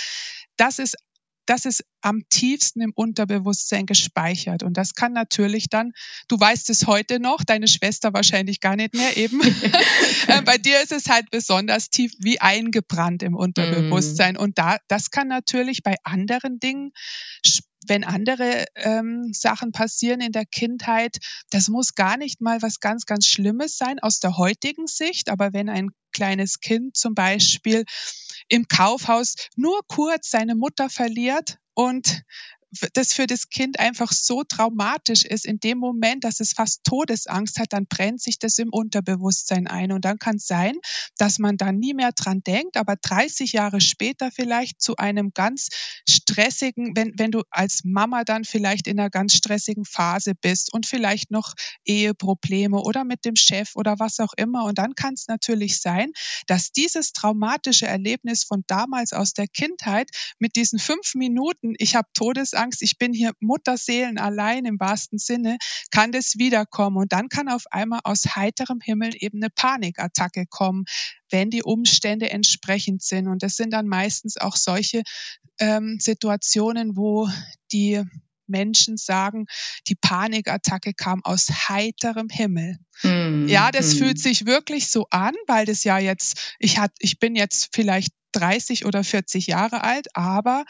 Das 0.56 0.80
ist 0.80 0.96
das 1.48 1.64
ist 1.64 1.84
am 2.02 2.22
tiefsten 2.28 2.82
im 2.82 2.92
Unterbewusstsein 2.94 3.86
gespeichert. 3.86 4.62
Und 4.62 4.76
das 4.76 4.94
kann 4.94 5.12
natürlich 5.12 5.68
dann, 5.68 5.92
du 6.28 6.38
weißt 6.38 6.68
es 6.70 6.86
heute 6.86 7.20
noch, 7.20 7.42
deine 7.42 7.68
Schwester 7.68 8.12
wahrscheinlich 8.12 8.60
gar 8.60 8.76
nicht 8.76 8.94
mehr 8.94 9.16
eben. 9.16 9.40
Äh, 10.26 10.42
bei 10.42 10.58
dir 10.58 10.82
ist 10.82 10.92
es 10.92 11.06
halt 11.06 11.30
besonders 11.30 11.88
tief 11.88 12.12
wie 12.18 12.38
eingebrannt 12.38 13.22
im 13.22 13.34
Unterbewusstsein. 13.34 14.34
Mm. 14.34 14.40
Und 14.40 14.58
da, 14.58 14.76
das 14.88 15.10
kann 15.10 15.28
natürlich 15.28 15.82
bei 15.82 15.94
anderen 16.04 16.58
Dingen 16.58 16.92
wenn 17.86 18.04
andere 18.04 18.66
ähm, 18.74 19.30
Sachen 19.32 19.72
passieren 19.72 20.20
in 20.20 20.32
der 20.32 20.44
Kindheit, 20.44 21.16
das 21.50 21.68
muss 21.68 21.94
gar 21.94 22.18
nicht 22.18 22.40
mal 22.40 22.60
was 22.60 22.80
ganz, 22.80 23.06
ganz 23.06 23.26
Schlimmes 23.26 23.78
sein 23.78 23.98
aus 24.00 24.20
der 24.20 24.36
heutigen 24.36 24.86
Sicht. 24.86 25.30
Aber 25.30 25.52
wenn 25.52 25.70
ein 25.70 25.90
kleines 26.12 26.60
Kind 26.60 26.96
zum 26.96 27.14
Beispiel 27.14 27.84
im 28.48 28.66
Kaufhaus 28.68 29.34
nur 29.56 29.80
kurz 29.86 30.30
seine 30.30 30.54
Mutter 30.54 30.90
verliert 30.90 31.58
und 31.74 32.22
das 32.92 33.14
für 33.14 33.26
das 33.26 33.48
Kind 33.48 33.80
einfach 33.80 34.12
so 34.12 34.44
traumatisch 34.44 35.24
ist, 35.24 35.46
in 35.46 35.58
dem 35.58 35.78
Moment, 35.78 36.24
dass 36.24 36.40
es 36.40 36.52
fast 36.52 36.84
Todesangst 36.84 37.58
hat, 37.58 37.72
dann 37.72 37.86
brennt 37.86 38.20
sich 38.20 38.38
das 38.38 38.58
im 38.58 38.68
Unterbewusstsein 38.70 39.66
ein. 39.66 39.90
Und 39.90 40.04
dann 40.04 40.18
kann 40.18 40.36
es 40.36 40.46
sein, 40.46 40.74
dass 41.16 41.38
man 41.38 41.56
da 41.56 41.72
nie 41.72 41.94
mehr 41.94 42.12
dran 42.12 42.42
denkt, 42.46 42.76
aber 42.76 42.96
30 42.96 43.52
Jahre 43.52 43.80
später 43.80 44.30
vielleicht 44.30 44.82
zu 44.82 44.96
einem 44.96 45.30
ganz 45.32 45.68
stressigen, 46.08 46.94
wenn, 46.94 47.12
wenn 47.16 47.30
du 47.30 47.42
als 47.50 47.84
Mama 47.84 48.24
dann 48.24 48.44
vielleicht 48.44 48.86
in 48.86 49.00
einer 49.00 49.10
ganz 49.10 49.34
stressigen 49.34 49.86
Phase 49.86 50.34
bist 50.34 50.72
und 50.72 50.84
vielleicht 50.84 51.30
noch 51.30 51.54
Eheprobleme 51.86 52.78
oder 52.78 53.04
mit 53.04 53.24
dem 53.24 53.36
Chef 53.36 53.76
oder 53.76 53.98
was 53.98 54.20
auch 54.20 54.34
immer. 54.36 54.64
Und 54.64 54.78
dann 54.78 54.94
kann 54.94 55.14
es 55.14 55.26
natürlich 55.26 55.80
sein, 55.80 56.12
dass 56.46 56.70
dieses 56.70 57.12
traumatische 57.12 57.86
Erlebnis 57.86 58.44
von 58.44 58.62
damals 58.66 59.14
aus 59.14 59.32
der 59.32 59.46
Kindheit 59.46 60.10
mit 60.38 60.56
diesen 60.56 60.78
fünf 60.78 61.14
Minuten, 61.14 61.74
ich 61.78 61.96
habe 61.96 62.08
Todesangst, 62.12 62.57
ich 62.80 62.98
bin 62.98 63.12
hier 63.12 63.32
Mutterseelen 63.40 64.18
allein 64.18 64.64
im 64.64 64.78
wahrsten 64.80 65.18
Sinne, 65.18 65.58
kann 65.90 66.12
das 66.12 66.38
wiederkommen. 66.38 66.96
Und 66.96 67.12
dann 67.12 67.28
kann 67.28 67.48
auf 67.48 67.64
einmal 67.70 68.00
aus 68.04 68.36
heiterem 68.36 68.80
Himmel 68.80 69.12
eben 69.18 69.42
eine 69.42 69.50
Panikattacke 69.50 70.46
kommen, 70.46 70.84
wenn 71.30 71.50
die 71.50 71.62
Umstände 71.62 72.30
entsprechend 72.30 73.02
sind. 73.02 73.28
Und 73.28 73.42
das 73.42 73.56
sind 73.56 73.72
dann 73.72 73.86
meistens 73.86 74.36
auch 74.36 74.56
solche 74.56 75.02
ähm, 75.58 75.98
Situationen, 76.00 76.96
wo 76.96 77.28
die 77.72 78.02
Menschen 78.48 78.96
sagen, 78.96 79.46
die 79.86 79.94
Panikattacke 79.94 80.94
kam 80.94 81.22
aus 81.24 81.68
heiterem 81.68 82.28
Himmel. 82.30 82.78
Mm, 83.02 83.46
ja, 83.46 83.70
das 83.70 83.94
mm. 83.94 83.98
fühlt 83.98 84.18
sich 84.18 84.46
wirklich 84.46 84.90
so 84.90 85.06
an, 85.10 85.34
weil 85.46 85.66
das 85.66 85.84
ja 85.84 85.98
jetzt, 85.98 86.56
ich 86.58 86.78
hat, 86.78 86.92
ich 86.98 87.18
bin 87.18 87.36
jetzt 87.36 87.68
vielleicht 87.72 88.12
30 88.32 88.86
oder 88.86 89.04
40 89.04 89.46
Jahre 89.46 89.82
alt, 89.84 90.08
aber 90.14 90.64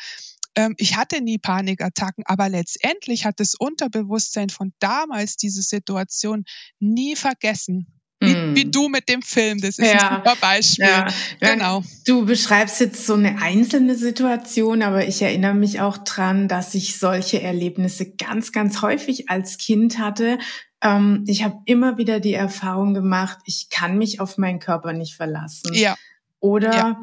ich 0.77 0.97
hatte 0.97 1.21
nie 1.21 1.39
Panikattacken, 1.39 2.25
aber 2.27 2.49
letztendlich 2.49 3.25
hat 3.25 3.41
das 3.41 3.55
Unterbewusstsein 3.55 4.51
von 4.51 4.73
damals 4.79 5.37
diese 5.37 5.63
Situation 5.63 6.45
nie 6.79 7.17
vergessen. 7.17 7.87
Wie, 8.21 8.35
mm. 8.35 8.57
wie, 8.57 8.65
du 8.65 8.89
mit 8.89 9.09
dem 9.09 9.23
Film, 9.23 9.61
das 9.61 9.79
ist 9.79 9.93
ja. 9.93 10.09
ein 10.09 10.17
super 10.17 10.37
Beispiel. 10.41 10.87
Ja. 10.87 11.07
Genau. 11.39 11.85
Du 12.05 12.27
beschreibst 12.27 12.81
jetzt 12.81 13.07
so 13.07 13.15
eine 13.15 13.41
einzelne 13.41 13.95
Situation, 13.95 14.83
aber 14.83 15.07
ich 15.07 15.23
erinnere 15.23 15.55
mich 15.55 15.81
auch 15.81 15.99
dran, 15.99 16.49
dass 16.49 16.75
ich 16.75 16.99
solche 16.99 17.41
Erlebnisse 17.41 18.11
ganz, 18.17 18.51
ganz 18.51 18.83
häufig 18.83 19.31
als 19.31 19.57
Kind 19.57 19.99
hatte. 19.99 20.39
Ähm, 20.83 21.25
ich 21.29 21.45
habe 21.45 21.59
immer 21.67 21.97
wieder 21.97 22.19
die 22.19 22.35
Erfahrung 22.35 22.93
gemacht, 22.93 23.39
ich 23.45 23.69
kann 23.71 23.99
mich 23.99 24.21
auf 24.21 24.37
meinen 24.37 24.59
Körper 24.59 24.93
nicht 24.93 25.15
verlassen. 25.15 25.73
Ja. 25.75 25.97
Oder 26.41 26.75
ja. 26.75 27.01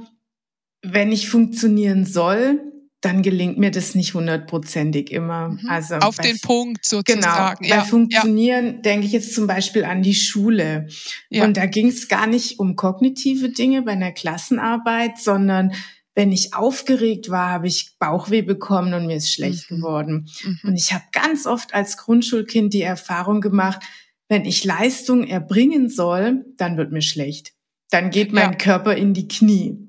wenn 0.81 1.13
ich 1.13 1.29
funktionieren 1.29 2.05
soll, 2.05 2.61
dann 3.05 3.21
gelingt 3.21 3.59
mir 3.59 3.69
das 3.69 3.93
nicht 3.93 4.15
hundertprozentig 4.15 5.11
immer. 5.11 5.49
Mhm. 5.49 5.69
Also 5.69 5.95
auf 5.95 6.17
den 6.17 6.39
Punkt 6.39 6.83
sozusagen. 6.83 7.21
Genau. 7.61 7.69
Ja. 7.69 7.81
Bei 7.81 7.85
Funktionieren 7.85 8.65
ja. 8.65 8.81
denke 8.81 9.05
ich 9.05 9.11
jetzt 9.11 9.35
zum 9.35 9.45
Beispiel 9.45 9.85
an 9.85 10.01
die 10.01 10.15
Schule. 10.15 10.87
Ja. 11.29 11.43
Und 11.43 11.55
da 11.55 11.67
ging 11.67 11.87
es 11.89 12.07
gar 12.07 12.25
nicht 12.25 12.59
um 12.59 12.75
kognitive 12.75 13.49
Dinge 13.49 13.83
bei 13.83 13.91
einer 13.91 14.11
Klassenarbeit, 14.11 15.19
sondern 15.19 15.71
wenn 16.15 16.31
ich 16.31 16.53
aufgeregt 16.55 17.29
war, 17.29 17.49
habe 17.49 17.67
ich 17.67 17.97
Bauchweh 17.99 18.41
bekommen 18.41 18.93
und 18.93 19.05
mir 19.05 19.17
ist 19.17 19.31
schlecht 19.31 19.69
mhm. 19.69 19.75
geworden. 19.75 20.29
Mhm. 20.43 20.59
Und 20.63 20.75
ich 20.75 20.91
habe 20.91 21.03
ganz 21.11 21.45
oft 21.45 21.73
als 21.73 21.97
Grundschulkind 21.97 22.73
die 22.73 22.81
Erfahrung 22.81 23.39
gemacht, 23.41 23.83
wenn 24.27 24.45
ich 24.45 24.63
Leistung 24.63 25.27
erbringen 25.27 25.89
soll, 25.89 26.45
dann 26.57 26.77
wird 26.77 26.91
mir 26.91 27.03
schlecht. 27.03 27.53
Dann 27.91 28.09
geht 28.09 28.33
mein 28.33 28.53
ja. 28.53 28.57
Körper 28.57 28.95
in 28.95 29.13
die 29.13 29.27
Knie. 29.27 29.84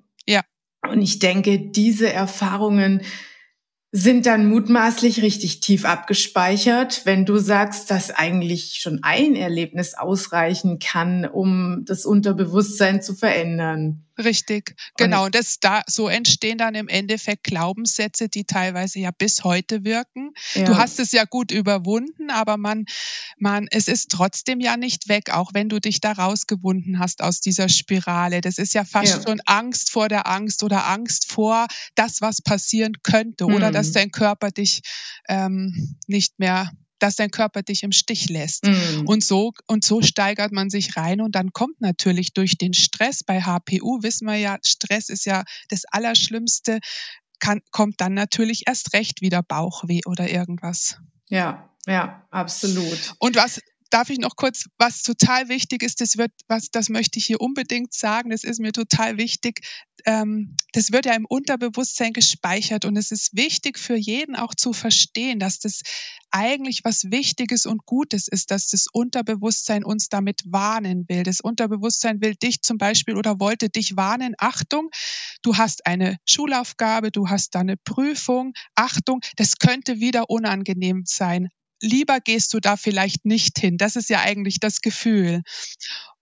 Und 0.90 1.02
ich 1.02 1.19
denke, 1.19 1.59
diese 1.59 2.12
Erfahrungen 2.12 3.02
sind 3.93 4.26
dann 4.26 4.49
mutmaßlich 4.49 5.23
richtig 5.23 5.61
tief 5.61 5.85
abgespeichert, 5.85 7.02
wenn 7.05 7.25
du 7.25 7.38
sagst, 7.38 7.90
dass 7.90 8.11
eigentlich 8.11 8.78
schon 8.81 9.00
ein 9.02 9.37
Erlebnis 9.37 9.95
ausreichen 9.95 10.78
kann, 10.78 11.25
um 11.25 11.85
das 11.85 12.05
Unterbewusstsein 12.05 13.00
zu 13.00 13.14
verändern. 13.14 14.05
Richtig, 14.18 14.76
genau. 14.96 15.26
Und 15.26 15.35
das 15.35 15.61
da 15.61 15.82
so 15.87 16.08
entstehen 16.08 16.56
dann 16.56 16.75
im 16.75 16.88
Endeffekt 16.88 17.44
Glaubenssätze, 17.44 18.28
die 18.28 18.44
teilweise 18.44 18.99
ja 18.99 19.11
bis 19.11 19.44
heute 19.44 19.85
wirken. 19.85 20.32
Ja. 20.54 20.64
Du 20.64 20.78
hast 20.78 20.99
es 21.00 21.12
ja 21.12 21.25
gut 21.25 21.50
überwunden, 21.50 22.30
aber 22.30 22.56
man, 22.56 22.87
man, 23.38 23.66
es 23.70 23.88
ist 23.88 24.11
trotzdem 24.11 24.61
ja 24.61 24.78
nicht 24.78 25.08
weg, 25.08 25.30
auch 25.30 25.52
wenn 25.52 25.68
du 25.68 25.80
dich 25.80 26.00
da 26.00 26.12
rausgewunden 26.12 26.99
hast 26.99 27.23
aus 27.23 27.40
dieser 27.40 27.68
Spirale. 27.68 28.40
Das 28.40 28.56
ist 28.56 28.73
ja 28.73 28.85
fast 28.85 29.16
ja. 29.16 29.23
schon 29.23 29.40
Angst 29.44 29.90
vor 29.90 30.08
der 30.08 30.26
Angst 30.26 30.62
oder 30.62 30.87
Angst 30.87 31.30
vor 31.30 31.66
das, 31.94 32.23
was 32.23 32.40
passieren 32.40 32.94
könnte 33.02 33.44
oder 33.44 33.70
dass 33.70 33.88
mhm. 33.88 33.92
dein 33.92 34.11
Körper 34.12 34.50
dich 34.50 34.80
ähm, 35.28 35.96
nicht 36.06 36.38
mehr 36.38 36.70
dass 36.98 37.16
dein 37.16 37.30
Körper 37.30 37.62
dich 37.62 37.82
im 37.82 37.92
Stich 37.92 38.28
lässt. 38.28 38.64
Mhm. 38.64 39.06
Und 39.06 39.24
so, 39.24 39.52
und 39.66 39.84
so 39.84 40.02
steigert 40.02 40.52
man 40.52 40.70
sich 40.70 40.96
rein 40.96 41.20
und 41.20 41.34
dann 41.34 41.52
kommt 41.52 41.80
natürlich 41.80 42.32
durch 42.32 42.58
den 42.58 42.74
Stress 42.74 43.22
bei 43.24 43.42
HPU, 43.42 44.02
wissen 44.02 44.26
wir 44.26 44.36
ja, 44.36 44.58
Stress 44.62 45.08
ist 45.08 45.26
ja 45.26 45.44
das 45.68 45.84
Allerschlimmste, 45.90 46.80
kann, 47.38 47.60
kommt 47.70 48.00
dann 48.00 48.14
natürlich 48.14 48.62
erst 48.66 48.92
recht 48.94 49.20
wieder 49.20 49.42
Bauchweh 49.42 50.00
oder 50.06 50.28
irgendwas. 50.30 50.98
Ja, 51.28 51.70
ja, 51.86 52.26
absolut. 52.30 53.14
Und 53.18 53.36
was, 53.36 53.60
darf 53.90 54.11
ich 54.11 54.19
noch 54.19 54.37
kurz, 54.37 54.66
was 54.78 55.02
total 55.02 55.49
wichtig 55.49 55.83
ist, 55.83 56.00
das 56.00 56.16
wird, 56.16 56.33
was, 56.49 56.71
das 56.71 56.88
möchte 56.88 57.19
ich 57.19 57.26
hier 57.26 57.40
unbedingt 57.40 57.93
sagen, 57.93 58.31
das 58.31 58.45
ist 58.45 58.61
mir 58.61 58.73
total 58.73 59.16
wichtig. 59.16 59.61
Ähm, 60.05 60.57
das 60.73 60.93
wird 60.93 61.07
ja 61.07 61.14
im 61.14 61.26
Unterbewusstsein 61.26 62.12
gespeichert 62.12 62.85
und 62.85 62.97
es 62.97 63.11
ist 63.11 63.37
wichtig 63.37 63.78
für 63.78 63.97
jeden 63.97 64.37
auch 64.37 64.55
zu 64.55 64.73
verstehen, 64.73 65.38
dass 65.38 65.59
das 65.59 65.83
eigentlich 66.31 66.81
was 66.85 67.11
Wichtiges 67.11 67.66
und 67.66 67.87
Gutes 67.87 68.28
ist, 68.28 68.50
dass 68.50 68.69
das 68.69 68.87
Unterbewusstsein 68.93 69.85
uns 69.85 70.09
damit 70.09 70.43
warnen 70.47 71.09
will. 71.09 71.23
Das 71.23 71.40
Unterbewusstsein 71.40 72.21
will 72.21 72.35
dich 72.35 72.62
zum 72.62 72.78
Beispiel 72.78 73.16
oder 73.16 73.40
wollte 73.40 73.71
dich 73.71 73.97
warnen. 73.97 74.35
Achtung, 74.38 74.90
du 75.43 75.57
hast 75.57 75.87
eine 75.87 76.19
Schulaufgabe, 76.26 77.11
du 77.11 77.28
hast 77.28 77.55
da 77.55 77.61
eine 77.61 77.76
Prüfung. 77.76 78.52
Achtung, 78.75 79.21
das 79.37 79.57
könnte 79.59 80.00
wieder 80.00 80.28
unangenehm 80.28 81.05
sein 81.07 81.49
lieber 81.80 82.21
gehst 82.21 82.54
du 82.54 82.61
da 82.61 82.76
vielleicht 82.76 83.25
nicht 83.25 83.59
hin. 83.59 83.76
Das 83.76 83.97
ist 83.97 84.09
ja 84.09 84.21
eigentlich 84.21 84.61
das 84.61 84.80
Gefühl. 84.80 85.42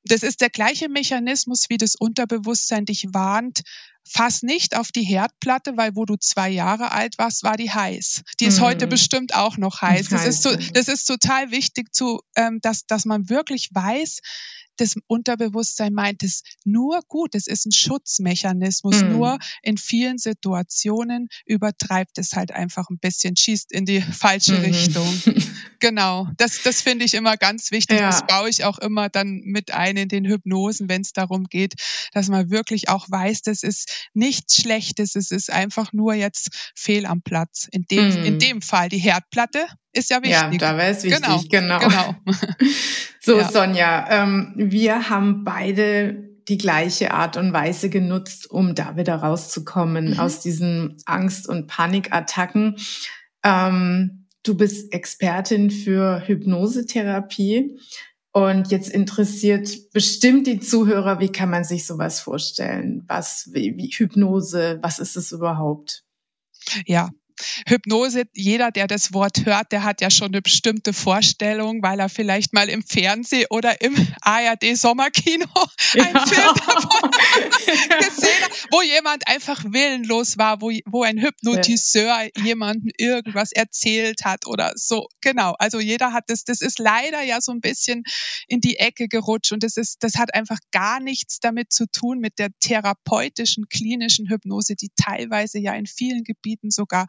Das 0.05 0.23
ist 0.23 0.41
der 0.41 0.51
gleiche 0.51 0.89
Mechanismus, 0.89 1.67
wie 1.69 1.79
das 1.79 1.95
Unterbewusstsein 1.95 2.85
dich 2.85 3.07
warnt. 3.13 3.63
Fass 4.07 4.43
nicht 4.43 4.77
auf 4.77 4.93
die 4.93 5.03
Herdplatte, 5.03 5.77
weil 5.77 5.97
wo 5.97 6.05
du 6.05 6.17
zwei 6.17 6.51
Jahre 6.51 6.93
alt 6.93 7.19
warst, 7.19 7.43
war 7.43 7.57
die 7.57 7.71
heiß. 7.71 8.23
Die 8.41 8.45
ist 8.45 8.61
mm. 8.61 8.63
heute 8.63 8.87
bestimmt 8.87 9.35
auch 9.35 9.57
noch 9.57 9.81
heiß. 9.81 10.09
Das 10.11 10.27
ist, 10.27 10.43
so, 10.43 10.55
das 10.55 10.89
ist 10.89 11.07
total 11.07 11.51
wichtig, 11.51 11.95
zu, 11.95 12.21
ähm, 12.37 12.61
dass, 12.61 12.87
dass 12.87 13.07
man 13.07 13.29
wirklich 13.29 13.71
weiß, 13.73 14.21
das 14.77 14.95
Unterbewusstsein 15.07 15.93
meint 15.93 16.23
es 16.23 16.43
nur 16.65 17.01
gut. 17.09 17.35
Es 17.35 17.47
ist 17.47 17.67
ein 17.67 17.73
Schutzmechanismus. 17.73 19.03
Mhm. 19.03 19.13
Nur 19.13 19.39
in 19.63 19.79
vielen 19.79 20.19
Situationen 20.19 21.29
übertreibt 21.47 22.19
es 22.19 22.33
halt 22.33 22.53
einfach 22.53 22.91
ein 22.91 22.99
bisschen, 22.99 23.37
schießt 23.37 23.73
in 23.73 23.87
die 23.87 24.01
falsche 24.01 24.55
mhm. 24.55 24.65
Richtung. 24.65 25.23
genau. 25.81 26.29
Das, 26.37 26.63
das 26.63 26.81
finde 26.81 27.05
ich 27.05 27.15
immer 27.15 27.37
ganz 27.37 27.71
wichtig. 27.71 28.01
Ja. 28.01 28.11
Das 28.11 28.27
baue 28.27 28.49
ich 28.49 28.65
auch 28.65 28.79
immer 28.79 29.09
dann 29.09 29.43
mit 29.45 29.73
ein 29.73 29.97
in 29.97 30.09
den 30.09 30.27
Hypnosen, 30.27 30.89
wenn 30.89 31.03
es 31.03 31.13
darum 31.13 31.45
geht, 31.45 31.75
dass 32.13 32.29
man 32.29 32.51
wirklich 32.51 32.89
auch 32.89 33.07
weiß, 33.09 33.43
das 33.43 33.63
ist 33.63 33.91
nichts 34.13 34.57
Schlechtes. 34.57 35.17
Es 35.17 35.31
ist 35.31 35.53
einfach 35.53 35.93
nur 35.93 36.15
jetzt 36.15 36.73
fehl 36.75 37.07
am 37.07 37.23
Platz. 37.23 37.69
In 37.71 37.85
dem, 37.91 38.09
mhm. 38.09 38.25
in 38.25 38.39
dem 38.39 38.63
Fall 38.63 38.89
die 38.89 38.99
Herdplatte 38.99 39.67
ist 39.93 40.11
ja 40.11 40.23
wichtig. 40.23 40.61
Ja, 40.61 40.73
da 40.73 40.77
wäre 40.77 40.91
es 40.91 41.05
wichtig, 41.05 41.49
genau. 41.51 41.79
genau. 41.79 41.79
genau. 41.79 42.15
so, 43.21 43.39
ja. 43.39 43.51
Sonja, 43.51 44.07
ähm, 44.11 44.53
wir 44.57 45.09
haben 45.09 45.45
beide 45.45 46.35
die 46.49 46.59
gleiche 46.59 47.13
Art 47.13 47.37
und 47.37 47.53
Weise 47.53 47.89
genutzt, 47.89 48.51
um 48.51 48.75
da 48.75 48.97
wieder 48.97 49.17
rauszukommen 49.17 50.11
mhm. 50.11 50.21
aus 50.21 50.41
diesen 50.41 50.97
Angst- 51.07 51.49
und 51.49 51.67
Panikattacken. 51.67 52.77
Ähm, 53.43 54.27
du 54.43 54.57
bist 54.57 54.93
Expertin 54.93 55.71
für 55.71 56.27
Hypnosetherapie. 56.27 57.79
Und 58.37 58.73
jetzt 58.73 58.89
interessiert 58.89 59.93
bestimmt 59.93 60.49
die 60.49 60.59
Zuhörer, 60.59 61.21
wie 61.21 61.31
kann 61.31 61.51
man 61.51 61.63
sich 61.63 61.87
sowas 61.87 62.19
vorstellen? 62.19 63.05
Was, 63.07 63.49
wie, 63.53 63.77
wie 63.77 63.87
Hypnose, 63.87 64.81
was 64.83 64.99
ist 64.99 65.17
es 65.17 65.31
überhaupt? 65.31 66.03
Ja, 66.85 67.11
Hypnose, 67.67 68.25
jeder, 68.33 68.71
der 68.71 68.87
das 68.87 69.13
Wort 69.13 69.45
hört, 69.45 69.73
der 69.73 69.83
hat 69.83 70.01
ja 70.01 70.11
schon 70.11 70.29
eine 70.29 70.43
bestimmte 70.43 70.93
Vorstellung, 70.93 71.83
weil 71.83 71.99
er 71.99 72.09
vielleicht 72.09 72.53
mal 72.53 72.69
im 72.69 72.83
Fernsehen 72.83 73.47
oder 73.51 73.81
im 73.81 73.95
ARD 74.21 74.77
Sommerkino 74.77 75.47
ja. 75.95 76.05
einen 76.05 76.27
Film 76.27 76.55
davon 76.55 77.11
gesehen 77.99 78.43
hat, 78.43 78.69
wo 78.71 78.83
jemand 78.83 79.27
einfach 79.27 79.65
willenlos 79.65 80.39
war, 80.39 80.61
wo, 80.61 80.71
wo 80.87 81.03
ein 81.03 81.21
Hypnotiseur 81.21 82.05
ja. 82.05 82.45
jemandem 82.45 82.91
irgendwas 82.99 83.53
erzählt 83.53 84.25
hat 84.25 84.47
oder 84.47 84.73
so. 84.77 85.09
Genau. 85.21 85.55
Also 85.59 85.81
jeder 85.81 86.13
hat 86.13 86.25
das, 86.29 86.45
das 86.45 86.61
ist 86.61 86.79
leider 86.79 87.23
ja 87.23 87.41
so 87.41 87.53
ein 87.53 87.61
bisschen 87.61 88.05
in 88.47 88.61
die 88.61 88.79
Ecke 88.79 89.09
gerutscht 89.09 89.53
und 89.53 89.63
das 89.63 89.77
ist, 89.77 90.03
das 90.03 90.17
hat 90.17 90.35
einfach 90.35 90.59
gar 90.71 91.01
nichts 91.01 91.41
damit 91.41 91.73
zu 91.73 91.87
tun 91.87 92.21
mit 92.21 92.39
der 92.39 92.49
therapeutischen, 92.61 93.69
klinischen 93.69 94.29
Hypnose, 94.29 94.77
die 94.77 94.91
teilweise 94.97 95.59
ja 95.59 95.75
in 95.75 95.87
vielen 95.87 96.25
Gebieten 96.25 96.71
sogar 96.71 97.07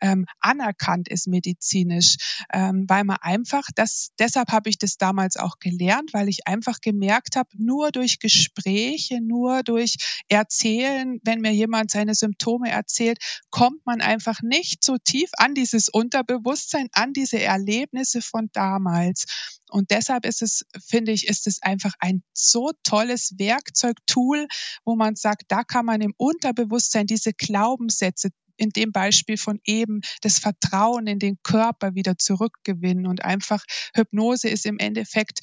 ähm, 0.00 0.26
anerkannt 0.40 1.08
ist 1.08 1.26
medizinisch, 1.26 2.16
ähm, 2.52 2.84
weil 2.88 3.04
man 3.04 3.18
einfach 3.20 3.64
das, 3.74 4.10
deshalb 4.18 4.52
habe 4.52 4.70
ich 4.70 4.78
das 4.78 4.96
damals 4.96 5.36
auch 5.36 5.58
gelernt, 5.58 6.12
weil 6.12 6.28
ich 6.28 6.46
einfach 6.46 6.80
gemerkt 6.80 7.36
habe, 7.36 7.48
nur 7.56 7.90
durch 7.92 8.18
Gespräche, 8.18 9.20
nur 9.20 9.62
durch 9.62 9.96
Erzählen, 10.28 11.20
wenn 11.24 11.40
mir 11.40 11.52
jemand 11.52 11.90
seine 11.90 12.14
Symptome 12.14 12.70
erzählt, 12.70 13.18
kommt 13.50 13.84
man 13.84 14.00
einfach 14.00 14.42
nicht 14.42 14.82
so 14.82 14.96
tief 14.98 15.30
an 15.36 15.54
dieses 15.54 15.88
Unterbewusstsein, 15.88 16.88
an 16.92 17.12
diese 17.12 17.40
Erlebnisse 17.40 18.22
von 18.22 18.48
damals. 18.52 19.24
Und 19.70 19.90
deshalb 19.90 20.26
ist 20.26 20.42
es, 20.42 20.64
finde 20.84 21.12
ich, 21.12 21.26
ist 21.26 21.46
es 21.46 21.62
einfach 21.62 21.92
ein 21.98 22.22
so 22.32 22.70
tolles 22.82 23.34
Werkzeugtool, 23.38 24.46
wo 24.84 24.96
man 24.96 25.16
sagt, 25.16 25.44
da 25.48 25.64
kann 25.64 25.86
man 25.86 26.00
im 26.00 26.14
Unterbewusstsein 26.16 27.06
diese 27.06 27.32
Glaubenssätze 27.32 28.30
in 28.56 28.70
dem 28.70 28.92
Beispiel 28.92 29.36
von 29.36 29.60
eben 29.64 30.00
das 30.22 30.38
Vertrauen 30.38 31.06
in 31.06 31.18
den 31.18 31.38
Körper 31.42 31.94
wieder 31.94 32.18
zurückgewinnen. 32.18 33.06
Und 33.06 33.24
einfach 33.24 33.64
Hypnose 33.94 34.48
ist 34.48 34.66
im 34.66 34.78
Endeffekt 34.78 35.40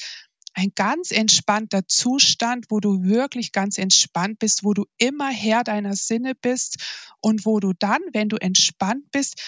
ein 0.53 0.71
ganz 0.75 1.11
entspannter 1.11 1.87
Zustand, 1.87 2.65
wo 2.69 2.79
du 2.79 3.03
wirklich 3.03 3.51
ganz 3.51 3.77
entspannt 3.77 4.39
bist, 4.39 4.63
wo 4.63 4.73
du 4.73 4.85
immer 4.97 5.29
Herr 5.29 5.63
deiner 5.63 5.95
Sinne 5.95 6.33
bist 6.35 6.77
und 7.21 7.45
wo 7.45 7.59
du 7.59 7.73
dann, 7.73 8.01
wenn 8.13 8.29
du 8.29 8.37
entspannt 8.37 9.09
bist, 9.11 9.41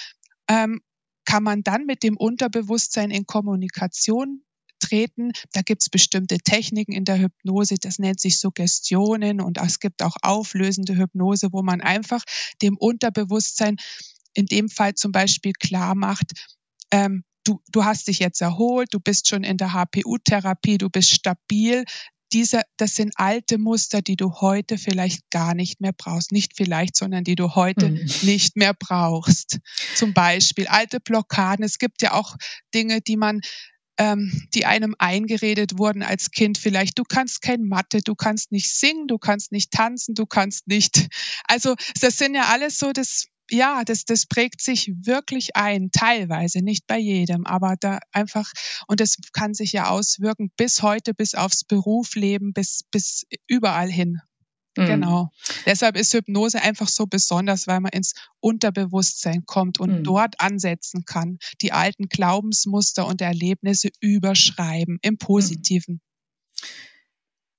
ähm, 0.48 0.82
kann 1.26 1.44
man 1.44 1.64
dann 1.64 1.86
mit 1.86 2.04
dem 2.04 2.18
Unterbewusstsein 2.18 3.12
in 3.12 3.26
Kommunikation 3.26 4.45
treten. 4.86 5.32
Da 5.54 5.62
gibt 5.62 5.82
es 5.82 5.90
bestimmte 5.90 6.38
Techniken 6.38 6.94
in 6.94 7.06
der 7.06 7.20
Hypnose, 7.20 7.76
das 7.80 8.00
nennt 8.00 8.20
sich 8.20 8.40
Suggestionen 8.40 9.42
und 9.42 9.58
es 9.58 9.80
gibt 9.80 10.02
auch 10.02 10.16
auflösende 10.22 10.96
Hypnose, 10.98 11.50
wo 11.52 11.64
man 11.64 11.82
einfach 11.82 12.24
dem 12.62 12.78
Unterbewusstsein 12.78 13.78
in 14.34 14.46
dem 14.46 14.70
Fall 14.70 14.94
zum 14.96 15.12
Beispiel 15.12 15.54
klar 15.54 15.96
macht, 15.96 16.34
ähm, 16.92 17.24
du, 17.46 17.62
du 17.72 17.86
hast 17.86 18.08
dich 18.08 18.20
jetzt 18.20 18.42
erholt, 18.42 18.90
du 18.92 19.00
bist 19.00 19.28
schon 19.28 19.44
in 19.44 19.58
der 19.58 19.74
HPU-Therapie, 19.74 20.78
du 20.78 20.90
bist 20.90 21.12
stabil. 21.12 21.86
Diese, 22.34 22.64
das 22.78 22.96
sind 22.96 23.14
alte 23.16 23.58
Muster, 23.58 24.02
die 24.02 24.18
du 24.18 24.42
heute 24.42 24.78
vielleicht 24.78 25.30
gar 25.30 25.54
nicht 25.54 25.80
mehr 25.80 25.94
brauchst. 25.94 26.32
Nicht 26.32 26.54
vielleicht, 26.58 26.96
sondern 26.96 27.24
die 27.24 27.36
du 27.36 27.56
heute 27.56 27.90
mhm. 27.90 28.10
nicht 28.24 28.58
mehr 28.58 28.74
brauchst. 28.74 29.60
Zum 29.96 30.14
Beispiel 30.14 30.68
alte 30.68 31.00
Blockaden. 31.00 31.64
Es 31.64 31.78
gibt 31.78 32.02
ja 32.02 32.14
auch 32.14 32.36
Dinge, 32.74 33.00
die 33.02 33.16
man 33.16 33.42
die 34.54 34.66
einem 34.66 34.96
eingeredet 35.00 35.78
wurden 35.78 36.04
als 36.04 36.32
Kind 36.32 36.58
vielleicht, 36.58 37.00
du 37.00 37.04
kannst 37.04 37.42
kein 37.42 37.64
Mathe, 37.64 38.02
du 38.02 38.16
kannst 38.16 38.52
nicht 38.52 38.74
singen, 38.74 39.08
du 39.08 39.18
kannst 39.18 39.52
nicht 39.52 39.72
tanzen, 39.72 40.16
du 40.16 40.26
kannst 40.26 40.68
nicht. 40.68 41.08
Also 41.48 41.76
das 42.02 42.18
sind 42.18 42.36
ja 42.36 42.46
alles 42.46 42.80
so 42.80 42.92
das 42.92 43.28
ja, 43.52 43.84
das, 43.84 44.06
das 44.06 44.26
prägt 44.26 44.62
sich 44.62 44.92
wirklich 45.02 45.56
ein, 45.56 45.92
teilweise, 45.92 46.64
nicht 46.64 46.88
bei 46.88 46.98
jedem, 46.98 47.46
aber 47.46 47.76
da 47.80 48.00
einfach, 48.12 48.52
und 48.88 49.00
das 49.00 49.18
kann 49.34 49.54
sich 49.54 49.72
ja 49.72 49.90
auswirken 49.90 50.52
bis 50.58 50.82
heute, 50.82 51.14
bis 51.14 51.36
aufs 51.36 51.64
Berufsleben, 51.64 52.54
bis, 52.54 52.82
bis 52.90 53.26
überall 53.48 53.92
hin. 53.92 54.20
Mhm. 54.78 54.86
Genau. 54.86 55.30
Deshalb 55.66 55.98
ist 55.98 56.14
Hypnose 56.14 56.62
einfach 56.62 56.88
so 56.88 57.06
besonders, 57.06 57.68
weil 57.68 57.80
man 57.80 57.92
ins 57.92 58.14
Unterbewusstsein 58.40 59.46
kommt 59.46 59.80
und 59.80 60.00
mhm. 60.00 60.04
dort 60.04 60.40
ansetzen 60.40 61.06
kann, 61.06 61.38
die 61.62 61.72
alten 61.72 62.08
Glaubensmuster 62.10 63.08
und 63.08 63.22
Erlebnisse 63.22 63.90
überschreiben 64.00 65.00
im 65.02 65.14
mhm. 65.14 65.18
Positiven. 65.18 66.02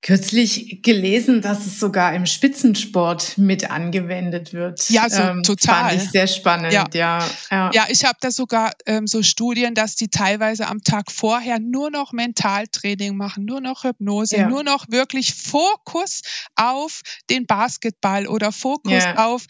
Kürzlich 0.02 0.82
gelesen, 0.82 1.40
dass 1.40 1.66
es 1.66 1.80
sogar 1.80 2.14
im 2.14 2.26
Spitzensport 2.26 3.38
mit 3.38 3.70
angewendet 3.70 4.52
wird. 4.52 4.88
Ja, 4.90 5.08
so 5.08 5.22
ähm, 5.22 5.42
total. 5.42 5.90
Fand 5.90 6.02
ich 6.02 6.10
sehr 6.10 6.26
spannend, 6.26 6.72
ja. 6.72 6.86
Ja, 6.92 7.26
ja. 7.50 7.70
ja 7.72 7.86
ich 7.88 8.04
habe 8.04 8.16
da 8.20 8.30
sogar 8.30 8.72
ähm, 8.84 9.06
so 9.06 9.22
Studien, 9.22 9.74
dass 9.74 9.96
die 9.96 10.08
teilweise 10.08 10.68
am 10.68 10.82
Tag 10.82 11.10
vorher 11.10 11.58
nur 11.58 11.90
noch 11.90 12.12
Mentaltraining 12.12 13.16
machen, 13.16 13.46
nur 13.46 13.60
noch 13.60 13.84
Hypnose, 13.84 14.36
ja. 14.36 14.48
nur 14.48 14.62
noch 14.62 14.86
wirklich 14.90 15.34
Fokus 15.34 16.22
auf 16.54 17.00
den 17.30 17.46
Basketball 17.46 18.26
oder 18.26 18.52
Fokus 18.52 19.02
auf 19.16 19.46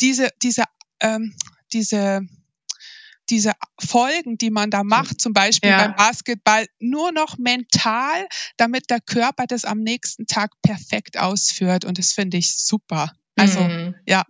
diese, 0.00 0.30
diese, 0.42 0.62
ähm, 1.00 1.34
diese 1.72 2.22
diese 3.30 3.52
Folgen, 3.80 4.38
die 4.38 4.50
man 4.50 4.70
da 4.70 4.84
macht, 4.84 5.20
zum 5.20 5.32
Beispiel 5.32 5.70
ja. 5.70 5.78
beim 5.78 5.96
Basketball, 5.96 6.66
nur 6.78 7.12
noch 7.12 7.38
mental, 7.38 8.26
damit 8.56 8.90
der 8.90 9.00
Körper 9.00 9.46
das 9.46 9.64
am 9.64 9.80
nächsten 9.80 10.26
Tag 10.26 10.50
perfekt 10.62 11.18
ausführt. 11.18 11.84
Und 11.84 11.98
das 11.98 12.12
finde 12.12 12.36
ich 12.36 12.56
super. 12.56 13.12
Also, 13.36 13.60
mhm. 13.60 13.94
ja, 14.06 14.24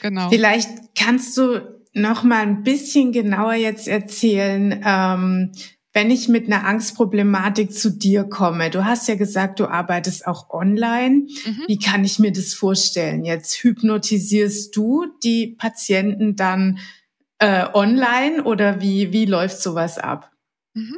genau. 0.00 0.30
Vielleicht 0.30 0.68
kannst 0.96 1.36
du 1.36 1.82
noch 1.92 2.22
mal 2.22 2.42
ein 2.42 2.62
bisschen 2.62 3.12
genauer 3.12 3.54
jetzt 3.54 3.88
erzählen, 3.88 4.82
ähm, 4.84 5.52
wenn 5.94 6.10
ich 6.10 6.28
mit 6.28 6.46
einer 6.46 6.64
Angstproblematik 6.66 7.72
zu 7.72 7.90
dir 7.90 8.24
komme, 8.24 8.70
du 8.70 8.84
hast 8.84 9.08
ja 9.08 9.14
gesagt, 9.14 9.60
du 9.60 9.66
arbeitest 9.66 10.26
auch 10.26 10.48
online. 10.48 11.26
Mhm. 11.44 11.64
Wie 11.66 11.78
kann 11.78 12.04
ich 12.04 12.18
mir 12.18 12.32
das 12.32 12.54
vorstellen? 12.54 13.24
Jetzt 13.24 13.62
hypnotisierst 13.62 14.74
du 14.74 15.06
die 15.22 15.48
Patienten 15.48 16.34
dann 16.34 16.78
äh, 17.42 17.66
online 17.74 18.44
oder 18.44 18.80
wie, 18.80 19.12
wie 19.12 19.26
läuft 19.26 19.60
sowas 19.60 19.98
ab? 19.98 20.30
Mhm. 20.74 20.96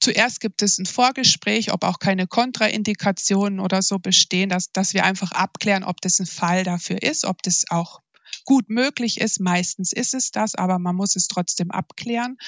Zuerst 0.00 0.40
gibt 0.40 0.60
es 0.62 0.78
ein 0.78 0.86
Vorgespräch, 0.86 1.72
ob 1.72 1.84
auch 1.84 2.00
keine 2.00 2.26
Kontraindikationen 2.26 3.60
oder 3.60 3.80
so 3.80 4.00
bestehen, 4.00 4.48
dass, 4.48 4.72
dass 4.72 4.92
wir 4.92 5.04
einfach 5.04 5.30
abklären, 5.30 5.84
ob 5.84 6.00
das 6.00 6.18
ein 6.18 6.26
Fall 6.26 6.64
dafür 6.64 7.00
ist, 7.00 7.24
ob 7.24 7.42
das 7.42 7.66
auch 7.70 8.00
gut 8.44 8.68
möglich 8.70 9.20
ist. 9.20 9.40
Meistens 9.40 9.92
ist 9.92 10.14
es 10.14 10.32
das, 10.32 10.56
aber 10.56 10.80
man 10.80 10.96
muss 10.96 11.14
es 11.14 11.28
trotzdem 11.28 11.70
abklären. 11.70 12.38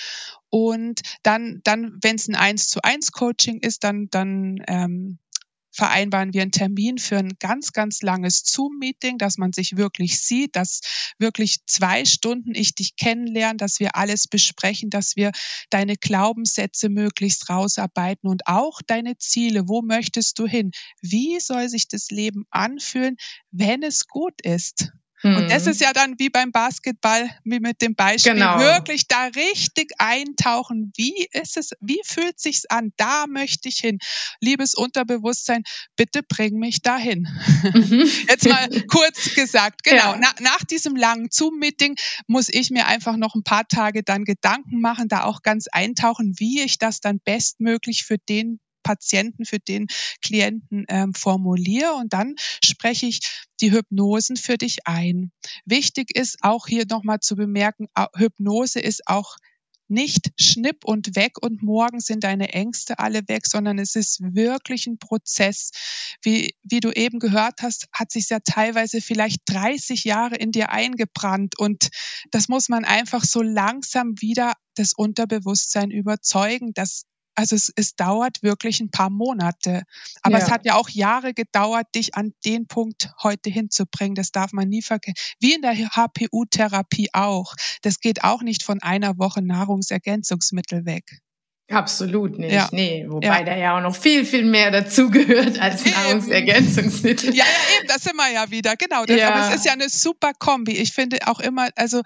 Und 0.49 1.01
dann, 1.23 1.61
dann 1.63 1.99
wenn 2.03 2.17
es 2.17 2.27
ein 2.27 2.35
Eins 2.35 2.69
zu 2.69 2.83
eins 2.83 3.13
Coaching 3.13 3.61
ist, 3.61 3.85
dann, 3.85 4.09
dann 4.11 4.61
ähm, 4.67 5.19
vereinbaren 5.71 6.33
wir 6.33 6.43
einen 6.43 6.53
Termin 6.53 6.99
für 6.99 7.19
ein 7.19 7.33
ganz, 7.39 7.73
ganz 7.73 8.03
langes 8.03 8.43
Zoom-Meeting, 8.45 9.19
dass 9.19 9.39
man 9.39 9.53
sich 9.53 9.77
wirklich 9.77 10.21
sieht, 10.21 10.57
dass 10.57 10.81
wirklich 11.19 11.59
zwei 11.67 12.05
Stunden 12.05 12.55
ich 12.55 12.75
dich 12.75 12.97
kennenlerne, 12.97 13.57
dass 13.57 13.81
wir 13.81 13.97
alles 13.97 14.27
besprechen, 14.27 14.91
dass 14.91 15.17
wir 15.17 15.33
deine 15.71 15.97
Glaubenssätze 15.97 16.89
möglichst 16.89 17.49
rausarbeiten 17.51 18.29
und 18.29 18.47
auch 18.47 18.81
deine 18.87 19.17
Ziele. 19.19 19.69
Wo 19.69 19.83
möchtest 19.83 20.39
du 20.39 20.47
hin? 20.47 20.71
Wie 21.01 21.39
soll 21.41 21.69
sich 21.69 21.89
das 21.89 22.11
Leben 22.11 22.45
anfühlen, 22.51 23.17
wenn 23.51 23.83
es 23.83 24.07
gut 24.07 24.41
ist? 24.43 24.93
Und 25.23 25.51
das 25.51 25.65
mhm. 25.65 25.71
ist 25.73 25.81
ja 25.81 25.93
dann 25.93 26.15
wie 26.19 26.31
beim 26.31 26.51
Basketball, 26.51 27.29
wie 27.45 27.61
mit 27.61 27.83
dem 27.83 27.95
Beispiel, 27.95 28.35
genau. 28.35 28.59
wirklich 28.59 29.07
da 29.07 29.27
richtig 29.27 29.93
eintauchen. 29.99 30.93
Wie 30.97 31.29
ist 31.33 31.57
es, 31.57 31.73
wie 31.81 32.01
fühlt 32.05 32.41
sich's 32.41 32.65
an? 32.67 32.93
Da 32.97 33.27
möchte 33.29 33.69
ich 33.69 33.77
hin. 33.77 33.99
Liebes 34.41 34.75
Unterbewusstsein, 34.75 35.63
bitte 35.97 36.23
bring 36.23 36.59
mich 36.59 36.81
dahin. 36.81 37.29
Mhm. 37.75 38.11
Jetzt 38.29 38.49
mal 38.49 38.69
kurz 38.89 39.35
gesagt, 39.35 39.83
genau. 39.83 40.13
Ja. 40.13 40.19
Na, 40.21 40.29
nach 40.41 40.65
diesem 40.65 40.97
langen 40.97 41.29
Zoom-Meeting 41.31 41.97
muss 42.27 42.49
ich 42.49 42.71
mir 42.71 42.87
einfach 42.87 43.17
noch 43.17 43.35
ein 43.35 43.45
paar 43.45 43.69
Tage 43.69 44.03
dann 44.03 44.25
Gedanken 44.25 44.81
machen, 44.81 45.09
da 45.09 45.25
auch 45.25 45.43
ganz 45.43 45.67
eintauchen, 45.71 46.35
wie 46.39 46.63
ich 46.63 46.79
das 46.79 47.01
dann 47.01 47.21
bestmöglich 47.21 48.05
für 48.05 48.17
den 48.17 48.61
Patienten, 48.83 49.45
für 49.45 49.59
den 49.59 49.87
Klienten 50.23 50.85
ähm, 50.89 51.15
formuliere 51.15 51.95
und 51.95 52.13
dann 52.13 52.35
spreche 52.65 53.07
ich 53.07 53.21
die 53.61 53.73
Hypnosen 53.73 54.37
für 54.37 54.57
dich 54.57 54.87
ein. 54.87 55.33
Wichtig 55.65 56.17
ist 56.17 56.39
auch 56.43 56.67
hier 56.67 56.85
nochmal 56.89 57.21
zu 57.21 57.37
bemerken, 57.37 57.87
Hypnose 58.17 58.81
ist 58.81 59.07
auch 59.07 59.37
nicht 59.91 60.31
schnipp 60.39 60.85
und 60.85 61.17
weg 61.17 61.43
und 61.43 61.63
morgen 61.63 61.99
sind 61.99 62.23
deine 62.23 62.53
Ängste 62.53 63.01
alle 63.01 63.23
weg, 63.27 63.47
sondern 63.47 63.79
es 63.79 63.97
ist 63.97 64.21
wirklich 64.21 64.87
ein 64.87 64.99
Prozess. 64.99 65.73
Wie, 66.23 66.55
wie 66.63 66.79
du 66.81 66.93
eben 66.93 67.19
gehört 67.19 67.63
hast, 67.63 67.89
hat 67.93 68.13
sich 68.13 68.29
ja 68.31 68.39
teilweise 68.39 69.01
vielleicht 69.01 69.41
30 69.47 70.05
Jahre 70.05 70.37
in 70.37 70.53
dir 70.53 70.71
eingebrannt 70.71 71.59
und 71.59 71.91
das 72.31 72.49
muss 72.49 72.69
man 72.69 72.85
einfach 72.85 73.25
so 73.25 73.43
langsam 73.43 74.15
wieder 74.21 74.53
das 74.77 74.93
Unterbewusstsein 74.93 75.91
überzeugen, 75.91 76.73
dass 76.73 77.03
also 77.35 77.57
es, 77.57 77.73
es 77.77 77.97
dauert 77.97 78.43
wirklich 78.43 78.81
ein 78.81 78.91
paar 78.91 79.11
Monate. 79.11 79.83
Aber 80.23 80.39
ja. 80.39 80.45
es 80.45 80.51
hat 80.51 80.65
ja 80.65 80.75
auch 80.75 80.89
Jahre 80.89 81.35
gedauert, 81.35 81.87
dich 81.95 82.15
an 82.15 82.33
den 82.45 82.67
Punkt 82.67 83.11
heute 83.23 83.51
hinzubringen. 83.51 84.15
Das 84.15 84.33
darf 84.33 84.53
man 84.53 84.69
nie 84.69 84.83
vergessen. 84.83 85.17
Wie 85.41 85.55
in 85.55 85.63
der 85.63 85.75
HPU-Therapie 85.75 87.09
auch. 87.13 87.55
Das 87.83 88.01
geht 88.01 88.25
auch 88.25 88.43
nicht 88.43 88.63
von 88.63 88.83
einer 88.83 89.19
Woche 89.19 89.43
Nahrungsergänzungsmittel 89.43 90.85
weg. 90.85 91.21
Absolut 91.71 92.37
nicht. 92.39 92.53
Ja. 92.53 92.69
Nee, 92.73 93.07
wobei 93.09 93.27
ja. 93.27 93.43
da 93.45 93.57
ja 93.57 93.77
auch 93.77 93.81
noch 93.81 93.95
viel, 93.95 94.25
viel 94.25 94.45
mehr 94.45 94.73
dazugehört 94.73 95.61
als 95.61 95.87
eben. 95.87 95.95
Nahrungsergänzungsmittel. 95.95 97.31
Ja, 97.31 97.45
ja, 97.45 97.79
eben, 97.79 97.87
das 97.87 98.03
sind 98.03 98.17
wir 98.17 98.31
ja 98.33 98.51
wieder. 98.51 98.75
Genau. 98.77 99.05
Das, 99.05 99.17
ja. 99.17 99.33
Aber 99.33 99.49
es 99.49 99.57
ist 99.57 99.67
ja 99.67 99.73
eine 99.73 99.89
super 99.89 100.33
Kombi. 100.37 100.73
Ich 100.73 100.93
finde 100.93 101.19
auch 101.29 101.39
immer, 101.39 101.69
also 101.77 102.03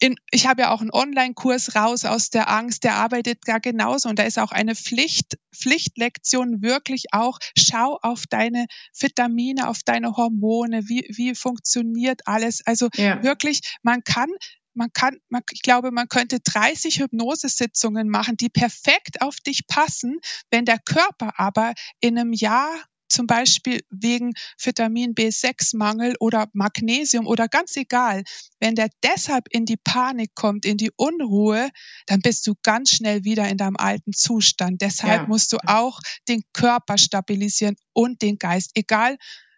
in, 0.00 0.16
ich 0.30 0.46
habe 0.46 0.62
ja 0.62 0.70
auch 0.70 0.80
einen 0.80 0.92
Online-Kurs 0.92 1.76
raus 1.76 2.04
aus 2.04 2.30
der 2.30 2.50
Angst, 2.50 2.84
der 2.84 2.96
arbeitet 2.96 3.38
da 3.46 3.58
genauso. 3.58 4.08
Und 4.08 4.18
da 4.18 4.24
ist 4.24 4.38
auch 4.38 4.52
eine 4.52 4.74
Pflicht, 4.74 5.38
Pflichtlektion 5.54 6.62
wirklich 6.62 7.06
auch, 7.12 7.38
schau 7.56 7.98
auf 8.02 8.24
deine 8.28 8.66
Vitamine, 8.98 9.68
auf 9.68 9.80
deine 9.84 10.16
Hormone, 10.16 10.88
wie, 10.88 11.06
wie 11.10 11.34
funktioniert 11.34 12.22
alles. 12.26 12.66
Also 12.66 12.88
ja. 12.96 13.22
wirklich, 13.22 13.60
man 13.82 14.02
kann 14.04 14.30
man 14.76 14.92
kann, 14.92 15.16
man, 15.28 15.42
ich 15.52 15.62
glaube, 15.62 15.92
man 15.92 16.08
könnte 16.08 16.40
30 16.40 16.98
Hypnosesitzungen 16.98 18.08
machen, 18.08 18.36
die 18.36 18.48
perfekt 18.48 19.22
auf 19.22 19.36
dich 19.36 19.68
passen, 19.68 20.18
wenn 20.50 20.64
der 20.64 20.80
Körper 20.80 21.38
aber 21.38 21.74
in 22.00 22.18
einem 22.18 22.32
Jahr 22.32 22.74
zum 23.08 23.26
Beispiel 23.26 23.80
wegen 23.90 24.32
Vitamin 24.60 25.14
B6-Mangel 25.14 26.14
oder 26.20 26.48
Magnesium 26.52 27.26
oder 27.26 27.48
ganz 27.48 27.76
egal, 27.76 28.24
wenn 28.60 28.74
der 28.74 28.88
deshalb 29.02 29.46
in 29.50 29.66
die 29.66 29.76
Panik 29.76 30.34
kommt, 30.34 30.64
in 30.64 30.76
die 30.76 30.90
Unruhe, 30.96 31.70
dann 32.06 32.20
bist 32.20 32.46
du 32.46 32.54
ganz 32.62 32.90
schnell 32.90 33.24
wieder 33.24 33.48
in 33.48 33.58
deinem 33.58 33.76
alten 33.76 34.12
Zustand. 34.12 34.80
Deshalb 34.80 35.22
ja. 35.22 35.26
musst 35.26 35.52
du 35.52 35.58
auch 35.66 36.00
den 36.28 36.42
Körper 36.52 36.98
stabilisieren 36.98 37.76
und 37.92 38.22
den 38.22 38.38
Geist. 38.38 38.72
Egal, 38.74 39.16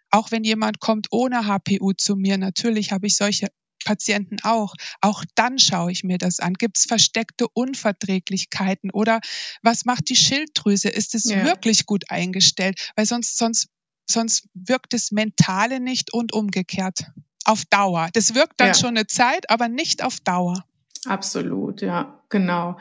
auch 0.09 0.31
wenn 0.31 0.43
jemand 0.43 0.79
kommt 0.79 1.07
ohne 1.11 1.47
HPU 1.47 1.93
zu 1.93 2.15
mir, 2.15 2.37
natürlich 2.37 2.91
habe 2.91 3.07
ich 3.07 3.15
solche 3.15 3.47
Patienten 3.87 4.37
auch. 4.43 4.73
Auch 4.99 5.23
dann 5.35 5.59
schaue 5.59 5.93
ich 5.93 6.03
mir 6.03 6.17
das 6.17 6.41
an. 6.41 6.55
Gibt 6.55 6.77
es 6.77 6.85
versteckte 6.85 7.47
Unverträglichkeiten 7.47 8.91
oder 8.91 9.21
was 9.61 9.85
macht 9.85 10.09
die 10.09 10.17
Schilddrüse? 10.17 10.89
Ist 10.89 11.15
es 11.15 11.29
ja. 11.29 11.45
wirklich 11.45 11.85
gut 11.85 12.11
eingestellt? 12.11 12.91
Weil 12.97 13.05
sonst, 13.05 13.37
sonst, 13.37 13.69
sonst 14.05 14.49
wirkt 14.53 14.91
das 14.91 15.11
Mentale 15.11 15.79
nicht 15.79 16.13
und 16.13 16.33
umgekehrt. 16.33 17.05
Auf 17.45 17.63
Dauer. 17.63 18.09
Das 18.11 18.35
wirkt 18.35 18.59
dann 18.59 18.69
ja. 18.69 18.73
schon 18.73 18.89
eine 18.89 19.07
Zeit, 19.07 19.49
aber 19.49 19.69
nicht 19.69 20.03
auf 20.03 20.19
Dauer. 20.19 20.65
Absolut, 21.05 21.79
ja, 21.81 22.21
genau. 22.27 22.77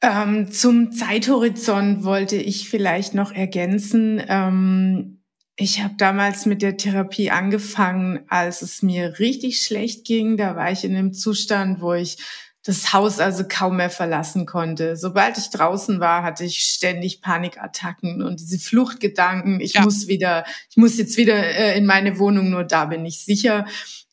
Ähm, 0.00 0.50
zum 0.50 0.90
Zeithorizont 0.92 2.02
wollte 2.02 2.36
ich 2.36 2.70
vielleicht 2.70 3.12
noch 3.12 3.30
ergänzen. 3.30 4.22
Ähm, 4.26 5.22
ich 5.56 5.82
habe 5.82 5.94
damals 5.96 6.46
mit 6.46 6.62
der 6.62 6.76
Therapie 6.76 7.30
angefangen, 7.30 8.24
als 8.28 8.62
es 8.62 8.82
mir 8.82 9.18
richtig 9.18 9.60
schlecht 9.60 10.04
ging. 10.04 10.36
Da 10.36 10.56
war 10.56 10.72
ich 10.72 10.84
in 10.84 10.96
einem 10.96 11.12
Zustand, 11.12 11.80
wo 11.80 11.94
ich 11.94 12.18
das 12.64 12.92
Haus 12.92 13.20
also 13.20 13.44
kaum 13.46 13.76
mehr 13.76 13.90
verlassen 13.90 14.46
konnte. 14.46 14.96
Sobald 14.96 15.36
ich 15.38 15.50
draußen 15.50 16.00
war, 16.00 16.22
hatte 16.22 16.44
ich 16.44 16.60
ständig 16.60 17.20
Panikattacken 17.20 18.22
und 18.22 18.40
diese 18.40 18.58
Fluchtgedanken. 18.58 19.60
Ich 19.60 19.74
ja. 19.74 19.82
muss 19.82 20.08
wieder, 20.08 20.44
ich 20.70 20.76
muss 20.76 20.96
jetzt 20.96 21.18
wieder 21.18 21.36
äh, 21.36 21.76
in 21.76 21.84
meine 21.84 22.18
Wohnung, 22.18 22.50
nur 22.50 22.64
da 22.64 22.86
bin 22.86 23.04
ich 23.04 23.22
sicher. 23.22 23.66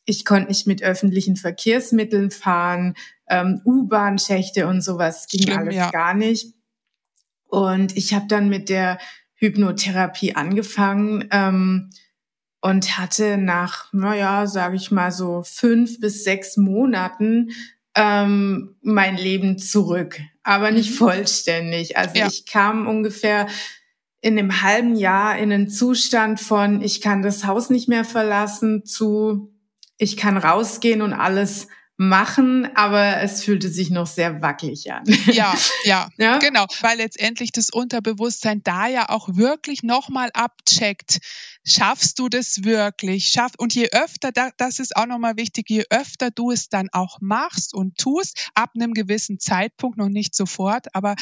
Ich 0.04 0.24
konnte 0.24 0.48
nicht 0.48 0.66
mit 0.66 0.82
öffentlichen 0.82 1.36
Verkehrsmitteln 1.36 2.30
fahren, 2.30 2.94
ähm, 3.28 3.62
U-Bahn-Schächte 3.64 4.66
und 4.66 4.82
sowas 4.82 5.26
ging 5.28 5.44
Schlimm, 5.44 5.58
alles 5.58 5.74
ja. 5.74 5.90
gar 5.90 6.12
nicht. 6.12 6.54
Und 7.48 7.96
ich 7.96 8.12
habe 8.12 8.26
dann 8.28 8.48
mit 8.48 8.68
der 8.68 8.98
Hypnotherapie 9.42 10.36
angefangen 10.36 11.28
ähm, 11.32 11.90
und 12.60 12.96
hatte 12.96 13.38
nach, 13.38 13.92
naja, 13.92 14.46
sage 14.46 14.76
ich 14.76 14.92
mal 14.92 15.10
so 15.10 15.42
fünf 15.42 15.98
bis 15.98 16.22
sechs 16.22 16.56
Monaten 16.56 17.50
ähm, 17.96 18.76
mein 18.82 19.16
Leben 19.16 19.58
zurück, 19.58 20.20
aber 20.44 20.70
nicht 20.70 20.92
mhm. 20.92 20.94
vollständig. 20.94 21.96
Also 21.96 22.18
ja. 22.18 22.28
ich 22.28 22.46
kam 22.46 22.86
ungefähr 22.86 23.48
in 24.20 24.38
einem 24.38 24.62
halben 24.62 24.94
Jahr 24.94 25.36
in 25.36 25.52
einen 25.52 25.68
Zustand 25.68 26.40
von, 26.40 26.80
ich 26.80 27.00
kann 27.00 27.22
das 27.22 27.44
Haus 27.44 27.68
nicht 27.68 27.88
mehr 27.88 28.04
verlassen, 28.04 28.84
zu, 28.84 29.52
ich 29.98 30.16
kann 30.16 30.36
rausgehen 30.36 31.02
und 31.02 31.12
alles 31.12 31.66
machen, 32.08 32.68
aber 32.74 33.20
es 33.22 33.44
fühlte 33.44 33.68
sich 33.68 33.90
noch 33.90 34.06
sehr 34.06 34.42
wackelig 34.42 34.92
an. 34.92 35.04
Ja, 35.26 35.54
ja, 35.84 36.08
ja, 36.16 36.38
genau, 36.38 36.66
weil 36.80 36.98
letztendlich 36.98 37.52
das 37.52 37.70
Unterbewusstsein 37.70 38.62
da 38.62 38.88
ja 38.88 39.08
auch 39.08 39.28
wirklich 39.36 39.82
nochmal 39.82 40.30
abcheckt, 40.34 41.18
schaffst 41.64 42.18
du 42.18 42.28
das 42.28 42.64
wirklich? 42.64 43.26
Schaff, 43.26 43.52
und 43.58 43.74
je 43.74 43.88
öfter, 43.90 44.30
das 44.56 44.78
ist 44.78 44.96
auch 44.96 45.06
nochmal 45.06 45.36
wichtig, 45.36 45.68
je 45.68 45.84
öfter 45.90 46.30
du 46.30 46.50
es 46.50 46.68
dann 46.68 46.88
auch 46.92 47.20
machst 47.20 47.74
und 47.74 47.98
tust, 47.98 48.50
ab 48.54 48.70
einem 48.74 48.94
gewissen 48.94 49.38
Zeitpunkt, 49.38 49.98
noch 49.98 50.08
nicht 50.08 50.34
sofort, 50.34 50.94
aber 50.94 51.14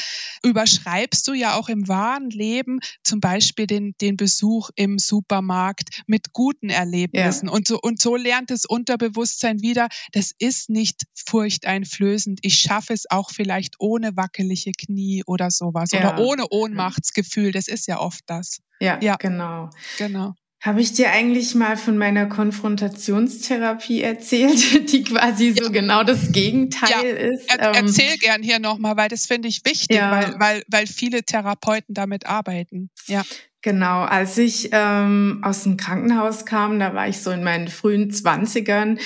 überschreibst 0.43 1.27
du 1.27 1.33
ja 1.33 1.55
auch 1.55 1.69
im 1.69 1.87
wahren 1.87 2.29
Leben 2.29 2.79
zum 3.03 3.19
Beispiel 3.19 3.67
den, 3.67 3.95
den 4.01 4.17
Besuch 4.17 4.69
im 4.75 4.97
Supermarkt 4.97 6.03
mit 6.07 6.33
guten 6.33 6.69
Erlebnissen. 6.69 7.47
Ja. 7.47 7.53
Und, 7.53 7.67
so, 7.67 7.79
und 7.79 8.01
so 8.01 8.15
lernt 8.15 8.49
das 8.49 8.65
Unterbewusstsein 8.65 9.61
wieder, 9.61 9.87
das 10.11 10.31
ist 10.37 10.69
nicht 10.69 11.03
furchteinflößend. 11.13 12.39
Ich 12.41 12.55
schaffe 12.55 12.93
es 12.93 13.09
auch 13.09 13.31
vielleicht 13.31 13.75
ohne 13.79 14.15
wackelige 14.15 14.71
Knie 14.71 15.23
oder 15.25 15.51
sowas 15.51 15.91
ja. 15.91 15.99
oder 15.99 16.19
ohne 16.19 16.47
Ohnmachtsgefühl. 16.49 17.51
Das 17.51 17.67
ist 17.67 17.87
ja 17.87 17.99
oft 17.99 18.23
das. 18.25 18.61
Ja, 18.81 18.99
ja. 19.01 19.15
genau. 19.15 19.69
Genau. 19.97 20.33
Habe 20.59 20.81
ich 20.81 20.93
dir 20.93 21.11
eigentlich 21.11 21.55
mal 21.55 21.75
von 21.75 21.97
meiner 21.97 22.27
Konfrontationstherapie 22.27 24.01
erzählt, 24.01 24.91
die 24.91 25.03
quasi 25.03 25.53
so 25.57 25.65
ja. 25.65 25.69
genau 25.69 26.03
das 26.03 26.31
Gegenteil 26.31 26.89
ja. 26.91 27.29
ist? 27.31 27.49
Er, 27.51 27.69
ähm, 27.69 27.85
erzähl 27.85 28.17
gern 28.17 28.43
hier 28.43 28.59
nochmal, 28.59 28.95
weil 28.97 29.09
das 29.09 29.25
finde 29.25 29.47
ich 29.47 29.65
wichtig, 29.65 29.97
ja. 29.97 30.11
weil, 30.11 30.39
weil, 30.39 30.63
weil 30.67 30.87
viele 30.87 31.23
Therapeuten 31.23 31.95
damit 31.95 32.27
arbeiten. 32.27 32.89
Ja. 33.07 33.23
Genau, 33.63 34.01
als 34.01 34.39
ich 34.39 34.69
ähm, 34.71 35.41
aus 35.43 35.63
dem 35.63 35.77
Krankenhaus 35.77 36.45
kam, 36.45 36.79
da 36.79 36.95
war 36.95 37.07
ich 37.07 37.19
so 37.19 37.29
in 37.29 37.43
meinen 37.43 37.67
frühen 37.67 38.09
Zwanzigern, 38.09 38.97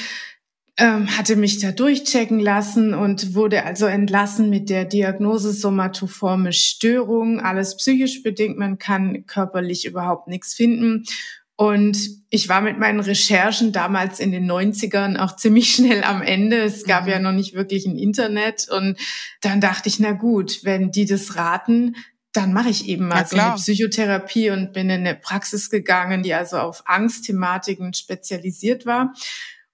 ähm, 0.77 1.17
hatte 1.17 1.37
mich 1.37 1.59
da 1.59 1.71
durchchecken 1.71 2.39
lassen 2.39 2.93
und 2.93 3.33
wurde 3.33 3.63
also 3.63 3.85
entlassen 3.85 4.49
mit 4.49 4.69
der 4.69 4.83
Diagnose 4.85 5.53
somatoforme 5.53 6.51
Störung, 6.51 7.39
alles 7.39 7.77
psychisch 7.77 8.23
bedingt, 8.23 8.57
man 8.57 8.77
kann 8.77 9.25
körperlich 9.25 9.85
überhaupt 9.85 10.27
nichts 10.27 10.53
finden. 10.53 11.05
Und 11.57 11.97
ich 12.29 12.49
war 12.49 12.59
mit 12.59 12.77
meinen 12.79 12.99
Recherchen 12.99 13.71
damals 13.71 14.19
in 14.19 14.33
den 14.33 14.51
90ern 14.51 15.17
auch 15.17 15.35
ziemlich 15.37 15.73
schnell 15.73 16.03
am 16.03 16.21
Ende. 16.21 16.57
Es 16.57 16.83
gab 16.83 17.03
mhm. 17.03 17.09
ja 17.09 17.19
noch 17.19 17.31
nicht 17.31 17.53
wirklich 17.53 17.85
ein 17.85 17.97
Internet. 17.97 18.67
Und 18.69 18.97
dann 19.39 19.61
dachte 19.61 19.87
ich, 19.87 19.99
na 19.99 20.11
gut, 20.11 20.65
wenn 20.65 20.91
die 20.91 21.05
das 21.05 21.37
raten, 21.37 21.95
dann 22.33 22.51
mache 22.51 22.67
ich 22.67 22.89
eben 22.89 23.07
mal 23.07 23.25
so 23.25 23.37
eine 23.37 23.55
Psychotherapie 23.55 24.49
und 24.49 24.73
bin 24.73 24.89
in 24.89 25.07
eine 25.07 25.15
Praxis 25.15 25.69
gegangen, 25.69 26.21
die 26.21 26.33
also 26.33 26.57
auf 26.57 26.83
Angstthematiken 26.85 27.93
spezialisiert 27.93 28.85
war. 28.85 29.13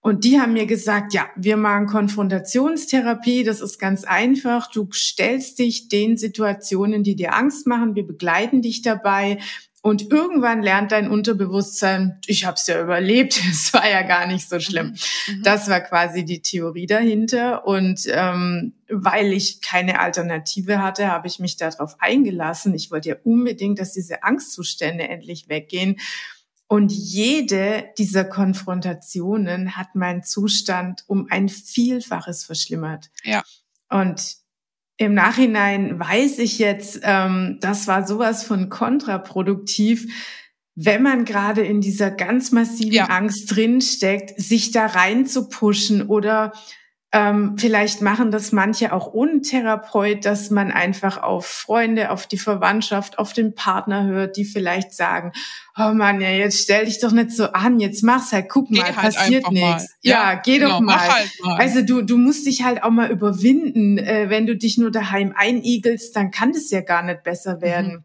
Und 0.01 0.23
die 0.23 0.39
haben 0.39 0.53
mir 0.53 0.65
gesagt, 0.65 1.13
ja, 1.13 1.29
wir 1.35 1.57
machen 1.57 1.85
Konfrontationstherapie, 1.85 3.43
das 3.43 3.61
ist 3.61 3.77
ganz 3.77 4.03
einfach. 4.03 4.69
Du 4.71 4.89
stellst 4.91 5.59
dich 5.59 5.89
den 5.89 6.17
Situationen, 6.17 7.03
die 7.03 7.15
dir 7.15 7.35
Angst 7.35 7.67
machen, 7.67 7.95
wir 7.95 8.05
begleiten 8.05 8.63
dich 8.63 8.81
dabei. 8.81 9.37
Und 9.83 10.11
irgendwann 10.11 10.61
lernt 10.61 10.91
dein 10.91 11.09
Unterbewusstsein, 11.09 12.19
ich 12.27 12.45
habe 12.45 12.55
es 12.55 12.67
ja 12.67 12.81
überlebt, 12.81 13.41
es 13.51 13.73
war 13.73 13.89
ja 13.89 14.03
gar 14.03 14.27
nicht 14.27 14.47
so 14.47 14.59
schlimm. 14.59 14.95
Mhm. 15.27 15.37
mhm. 15.37 15.43
Das 15.43 15.69
war 15.69 15.81
quasi 15.81 16.23
die 16.23 16.41
Theorie 16.41 16.85
dahinter. 16.85 17.65
Und 17.67 18.01
ähm, 18.07 18.73
weil 18.89 19.33
ich 19.33 19.61
keine 19.61 19.99
Alternative 19.99 20.81
hatte, 20.81 21.07
habe 21.07 21.27
ich 21.27 21.39
mich 21.39 21.57
darauf 21.57 21.95
eingelassen. 21.99 22.73
Ich 22.73 22.91
wollte 22.91 23.09
ja 23.09 23.15
unbedingt, 23.23 23.79
dass 23.79 23.93
diese 23.93 24.23
Angstzustände 24.23 25.07
endlich 25.07 25.47
weggehen. 25.49 25.97
Und 26.71 26.93
jede 26.93 27.89
dieser 27.97 28.23
Konfrontationen 28.23 29.75
hat 29.75 29.93
meinen 29.93 30.23
Zustand 30.23 31.03
um 31.05 31.27
ein 31.29 31.49
Vielfaches 31.49 32.45
verschlimmert. 32.45 33.11
Ja. 33.25 33.43
Und 33.89 34.37
im 34.95 35.13
Nachhinein 35.13 35.99
weiß 35.99 36.39
ich 36.39 36.59
jetzt, 36.59 37.01
ähm, 37.03 37.57
das 37.59 37.87
war 37.87 38.07
sowas 38.07 38.45
von 38.45 38.69
kontraproduktiv, 38.69 40.07
wenn 40.73 41.03
man 41.03 41.25
gerade 41.25 41.59
in 41.59 41.81
dieser 41.81 42.09
ganz 42.09 42.53
massiven 42.53 42.93
ja. 42.93 43.05
Angst 43.07 43.53
drinsteckt, 43.53 44.39
sich 44.39 44.71
da 44.71 44.85
rein 44.85 45.25
zu 45.25 45.49
pushen 45.49 46.07
oder 46.07 46.53
ähm, 47.13 47.57
vielleicht 47.57 48.01
machen 48.01 48.31
das 48.31 48.53
manche 48.53 48.93
auch 48.93 49.13
ohne 49.13 49.41
Therapeut, 49.41 50.23
dass 50.23 50.49
man 50.49 50.71
einfach 50.71 51.21
auf 51.21 51.45
Freunde, 51.45 52.09
auf 52.09 52.25
die 52.25 52.37
Verwandtschaft, 52.37 53.19
auf 53.19 53.33
den 53.33 53.53
Partner 53.53 54.05
hört, 54.05 54.37
die 54.37 54.45
vielleicht 54.45 54.93
sagen, 54.93 55.33
oh 55.77 55.91
Mann, 55.93 56.21
ja, 56.21 56.29
jetzt 56.29 56.61
stell 56.61 56.85
dich 56.85 56.99
doch 56.99 57.11
nicht 57.11 57.31
so 57.31 57.51
an, 57.51 57.81
jetzt 57.81 58.01
mach's 58.03 58.31
halt, 58.31 58.47
guck 58.47 58.71
mal, 58.71 58.83
halt 58.83 58.95
passiert 58.95 59.51
nichts. 59.51 59.97
Ja, 60.01 60.31
ja, 60.31 60.35
geh 60.35 60.59
genau, 60.59 60.69
doch 60.69 60.79
mal. 60.79 60.99
Halt 60.99 61.31
mal. 61.43 61.57
Also 61.57 61.81
du, 61.81 62.01
du 62.01 62.17
musst 62.17 62.45
dich 62.45 62.63
halt 62.63 62.81
auch 62.81 62.91
mal 62.91 63.11
überwinden. 63.11 63.97
Äh, 63.97 64.29
wenn 64.29 64.47
du 64.47 64.55
dich 64.55 64.77
nur 64.77 64.91
daheim 64.91 65.33
einigelst, 65.35 66.15
dann 66.15 66.31
kann 66.31 66.53
das 66.53 66.71
ja 66.71 66.79
gar 66.79 67.03
nicht 67.03 67.23
besser 67.23 67.57
mhm. 67.57 67.61
werden. 67.61 67.91
Mhm. 67.91 68.03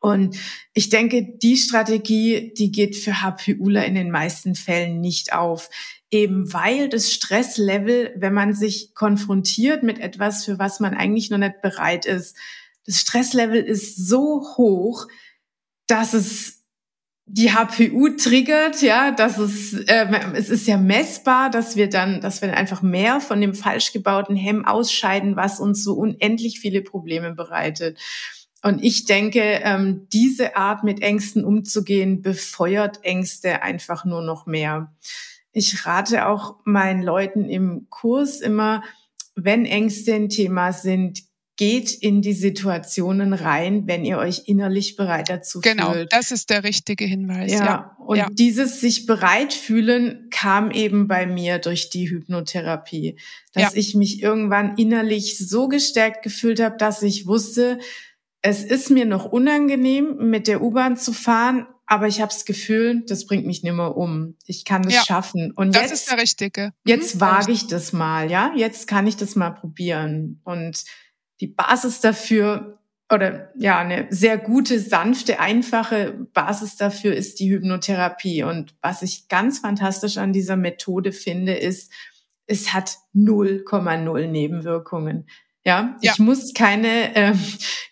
Und 0.00 0.36
ich 0.74 0.90
denke, 0.90 1.26
die 1.42 1.56
Strategie, 1.56 2.54
die 2.56 2.70
geht 2.70 2.94
für 2.96 3.20
HPUler 3.20 3.84
in 3.84 3.96
den 3.96 4.10
meisten 4.10 4.54
Fällen 4.54 5.00
nicht 5.00 5.32
auf 5.32 5.70
eben 6.10 6.52
weil 6.52 6.88
das 6.88 7.12
Stresslevel, 7.12 8.14
wenn 8.16 8.32
man 8.32 8.54
sich 8.54 8.94
konfrontiert 8.94 9.82
mit 9.82 9.98
etwas, 9.98 10.44
für 10.44 10.58
was 10.58 10.80
man 10.80 10.94
eigentlich 10.94 11.30
noch 11.30 11.38
nicht 11.38 11.60
bereit 11.60 12.06
ist, 12.06 12.36
das 12.86 13.00
Stresslevel 13.00 13.62
ist 13.62 14.08
so 14.08 14.42
hoch, 14.56 15.06
dass 15.86 16.14
es 16.14 16.64
die 17.30 17.52
HPU 17.52 18.08
triggert, 18.16 18.80
ja, 18.80 19.10
dass 19.10 19.36
es, 19.36 19.74
äh, 19.74 20.06
es 20.32 20.48
ist 20.48 20.66
ja 20.66 20.78
messbar, 20.78 21.50
dass 21.50 21.76
wir 21.76 21.90
dann, 21.90 22.22
dass 22.22 22.40
wir 22.40 22.56
einfach 22.56 22.80
mehr 22.80 23.20
von 23.20 23.38
dem 23.42 23.54
falsch 23.54 23.92
gebauten 23.92 24.34
Hemm 24.34 24.64
ausscheiden, 24.64 25.36
was 25.36 25.60
uns 25.60 25.84
so 25.84 25.92
unendlich 25.92 26.58
viele 26.58 26.80
Probleme 26.80 27.34
bereitet. 27.34 27.98
Und 28.62 28.82
ich 28.82 29.04
denke, 29.04 29.40
ähm, 29.40 30.08
diese 30.12 30.56
Art 30.56 30.82
mit 30.82 31.00
Ängsten 31.00 31.44
umzugehen, 31.44 32.22
befeuert 32.22 33.04
Ängste 33.04 33.62
einfach 33.62 34.04
nur 34.04 34.22
noch 34.22 34.46
mehr. 34.46 34.92
ich 35.52 35.86
rate 35.86 36.26
auch 36.26 36.56
meinen 36.64 37.02
Leuten 37.02 37.48
im 37.48 37.86
Kurs 37.88 38.40
immer, 38.40 38.82
wenn 39.34 39.64
Ängste 39.64 40.14
ein 40.14 40.28
Thema 40.28 40.72
sind, 40.72 41.22
geht 41.58 41.92
in 41.92 42.22
die 42.22 42.34
Situationen 42.34 43.32
rein, 43.32 43.88
wenn 43.88 44.04
ihr 44.04 44.18
euch 44.18 44.42
innerlich 44.46 44.94
bereit 44.94 45.28
dazu 45.28 45.60
genau, 45.60 45.92
fühlt. 45.92 46.10
Genau, 46.10 46.20
das 46.20 46.30
ist 46.30 46.50
der 46.50 46.62
richtige 46.62 47.04
Hinweis. 47.04 47.50
Ja, 47.50 47.64
ja. 47.64 47.96
und 47.98 48.16
ja. 48.16 48.28
dieses 48.30 48.80
sich 48.80 49.06
bereit 49.06 49.52
fühlen 49.52 50.28
kam 50.30 50.70
eben 50.70 51.08
bei 51.08 51.26
mir 51.26 51.58
durch 51.58 51.90
die 51.90 52.08
Hypnotherapie, 52.08 53.18
dass 53.54 53.74
ja. 53.74 53.80
ich 53.80 53.96
mich 53.96 54.22
irgendwann 54.22 54.76
innerlich 54.76 55.36
so 55.36 55.66
gestärkt 55.66 56.22
gefühlt 56.22 56.60
habe, 56.60 56.76
dass 56.76 57.02
ich 57.02 57.26
wusste, 57.26 57.80
es 58.48 58.64
ist 58.64 58.90
mir 58.90 59.04
noch 59.04 59.26
unangenehm, 59.26 60.16
mit 60.30 60.48
der 60.48 60.62
U-Bahn 60.62 60.96
zu 60.96 61.12
fahren, 61.12 61.66
aber 61.86 62.06
ich 62.06 62.20
habe 62.20 62.32
das 62.32 62.44
Gefühl, 62.44 63.02
das 63.06 63.26
bringt 63.26 63.46
mich 63.46 63.62
nicht 63.62 63.74
mehr 63.74 63.96
um. 63.96 64.36
Ich 64.46 64.64
kann 64.64 64.82
das 64.82 64.94
ja, 64.94 65.02
schaffen. 65.02 65.52
Und 65.52 65.74
das 65.74 65.82
jetzt, 65.82 65.92
ist 65.92 66.10
der 66.10 66.18
Richtige. 66.18 66.62
Mhm, 66.66 66.70
jetzt 66.84 67.20
wage 67.20 67.52
ich 67.52 67.66
das 67.66 67.92
mal, 67.92 68.30
ja. 68.30 68.52
Jetzt 68.56 68.86
kann 68.88 69.06
ich 69.06 69.16
das 69.16 69.36
mal 69.36 69.50
probieren. 69.50 70.40
Und 70.44 70.84
die 71.40 71.46
Basis 71.46 72.00
dafür 72.00 72.78
oder 73.10 73.50
ja, 73.56 73.78
eine 73.78 74.06
sehr 74.10 74.36
gute, 74.36 74.78
sanfte, 74.78 75.40
einfache 75.40 76.28
Basis 76.34 76.76
dafür 76.76 77.14
ist 77.14 77.40
die 77.40 77.50
Hypnotherapie. 77.50 78.42
Und 78.42 78.74
was 78.82 79.00
ich 79.00 79.28
ganz 79.28 79.60
fantastisch 79.60 80.18
an 80.18 80.34
dieser 80.34 80.56
Methode 80.56 81.12
finde, 81.12 81.54
ist, 81.54 81.90
es 82.46 82.74
hat 82.74 82.96
0,0 83.14 84.26
Nebenwirkungen. 84.26 85.26
Ja, 85.68 85.96
ja, 86.00 86.12
ich 86.12 86.18
muss 86.18 86.54
keine, 86.54 87.14
äh, 87.14 87.34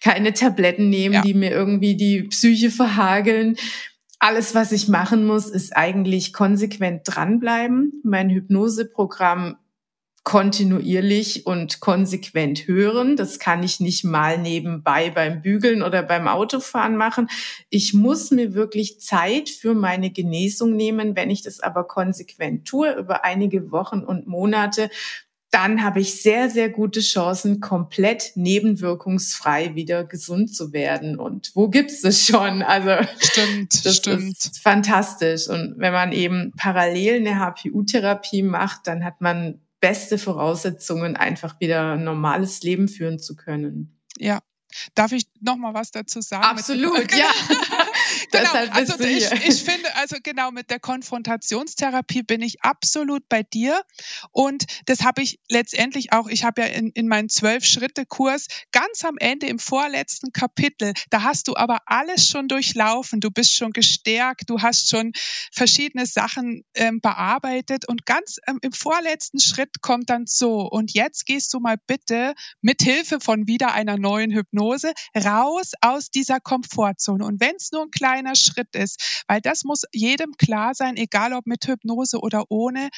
keine 0.03 0.33
Tabletten 0.33 0.89
nehmen, 0.89 1.15
ja. 1.17 1.21
die 1.21 1.35
mir 1.35 1.51
irgendwie 1.51 1.95
die 1.95 2.23
Psyche 2.23 2.71
verhageln. 2.71 3.57
Alles, 4.19 4.55
was 4.55 4.73
ich 4.73 4.89
machen 4.89 5.27
muss, 5.27 5.47
ist 5.51 5.77
eigentlich 5.77 6.33
konsequent 6.33 7.03
dranbleiben, 7.05 8.01
mein 8.03 8.31
Hypnoseprogramm 8.31 9.57
kontinuierlich 10.27 11.47
und 11.47 11.79
konsequent 11.79 12.67
hören. 12.67 13.15
Das 13.15 13.39
kann 13.39 13.63
ich 13.63 13.79
nicht 13.79 14.03
mal 14.03 14.39
nebenbei 14.39 15.11
beim 15.11 15.41
Bügeln 15.41 15.83
oder 15.83 16.03
beim 16.03 16.27
Autofahren 16.27 16.97
machen. 16.97 17.29
Ich 17.71 17.95
muss 17.95 18.33
mir 18.33 18.53
wirklich 18.53 18.99
Zeit 18.99 19.49
für 19.49 19.73
meine 19.75 20.11
Genesung 20.11 20.75
nehmen. 20.75 21.15
Wenn 21.15 21.31
ich 21.31 21.43
das 21.43 21.61
aber 21.61 21.85
konsequent 21.85 22.67
tue, 22.67 22.93
über 22.95 23.25
einige 23.25 23.71
Wochen 23.71 24.01
und 24.01 24.27
Monate, 24.27 24.91
dann 25.57 25.83
habe 25.83 26.01
ich 26.01 26.21
sehr, 26.21 26.51
sehr 26.51 26.69
gute 26.69 27.01
Chancen, 27.01 27.61
komplett 27.61 28.33
nebenwirkungsfrei 28.35 29.75
wieder 29.75 30.05
gesund 30.05 30.55
zu 30.55 30.75
werden. 30.75 31.19
Und 31.19 31.51
wo 31.55 31.69
gibt's 31.69 32.03
das 32.03 32.27
schon? 32.27 32.61
Also 32.61 32.91
stimmt, 33.19 33.87
das 33.87 33.97
stimmt. 33.97 34.37
ist 34.37 34.59
fantastisch. 34.59 35.49
Und 35.49 35.77
wenn 35.79 35.95
man 35.95 36.13
eben 36.13 36.53
parallel 36.59 37.27
eine 37.27 37.41
HPU-Therapie 37.41 38.43
macht, 38.43 38.87
dann 38.87 39.03
hat 39.03 39.23
man 39.23 39.63
beste 39.81 40.19
Voraussetzungen, 40.19 41.17
einfach 41.17 41.59
wieder 41.59 41.95
ein 41.95 42.05
normales 42.05 42.63
Leben 42.63 42.87
führen 42.87 43.19
zu 43.19 43.35
können. 43.35 43.99
Ja. 44.19 44.41
Darf 44.95 45.13
ich 45.13 45.25
noch 45.41 45.57
mal 45.57 45.73
was 45.73 45.91
dazu 45.91 46.21
sagen? 46.21 46.45
Absolut, 46.45 47.11
ja. 47.13 47.31
genau. 48.31 48.53
Also 48.73 49.01
ich, 49.01 49.31
ich, 49.31 49.63
finde, 49.63 49.95
also 49.97 50.17
genau 50.23 50.51
mit 50.51 50.71
der 50.71 50.81
Konfrontationstherapie 50.81 52.23
bin 52.23 52.43
ich 52.43 52.63
absolut 52.63 53.29
bei 53.29 53.43
dir. 53.43 53.81
Und 54.33 54.65
das 54.87 55.03
habe 55.03 55.23
ich 55.23 55.41
letztendlich 55.49 56.13
auch, 56.13 56.29
ich 56.29 56.45
habe 56.45 56.63
ja 56.63 56.67
in, 56.69 56.91
in 56.91 57.09
meinen 57.09 57.29
Zwölf-Schritte-Kurs 57.29 58.47
ganz 58.73 59.05
am 59.05 59.17
Ende 59.19 59.47
im 59.47 59.59
vorletzten 59.59 60.33
Kapitel, 60.33 60.93
da 61.11 61.23
hast 61.23 61.49
du 61.49 61.57
aber 61.57 61.81
alles 61.87 62.29
schon 62.29 62.49
durchlaufen. 62.49 63.21
Du 63.21 63.31
bist 63.31 63.55
schon 63.55 63.73
gestärkt, 63.73 64.49
du 64.49 64.61
hast 64.61 64.89
schon 64.89 65.13
verschiedene 65.53 66.07
Sachen 66.07 66.65
ähm, 66.75 67.01
bearbeitet 67.01 67.89
und 67.89 68.07
ganz 68.07 68.39
ähm, 68.47 68.59
im 68.63 68.73
vorletzten 68.73 69.41
Schritt 69.41 69.81
kommt 69.81 70.11
dann 70.11 70.27
so. 70.27 70.61
Und 70.61 70.95
jetzt 70.95 71.27
gehst 71.27 71.53
du 71.55 71.61
mal 71.61 71.77
bitte 71.87 72.35
mit 72.61 72.83
Hilfe 72.83 73.21
von 73.21 73.47
wieder 73.47 73.73
einer 73.73 73.99
neuen 73.99 74.33
Hypnose 74.33 74.93
raus 75.17 75.73
aus 75.81 76.11
dieser 76.11 76.41
Komfortzone. 76.41 77.25
Und 77.25 77.41
wenn 77.41 77.57
es 77.57 77.73
nur 77.73 77.83
ein 77.83 77.91
kleiner 77.97 78.37
Schritt 78.37 78.75
ist, 78.75 79.25
weil 79.29 79.41
das 79.41 79.65
muss 79.65 79.83
jedem 79.93 80.33
klar 80.37 80.75
sein, 80.75 80.97
egal 80.97 81.33
ob 81.33 81.47
mit 81.47 81.67
Hypnose 81.67 82.21
oder 82.21 82.45
ohne, 82.49 82.89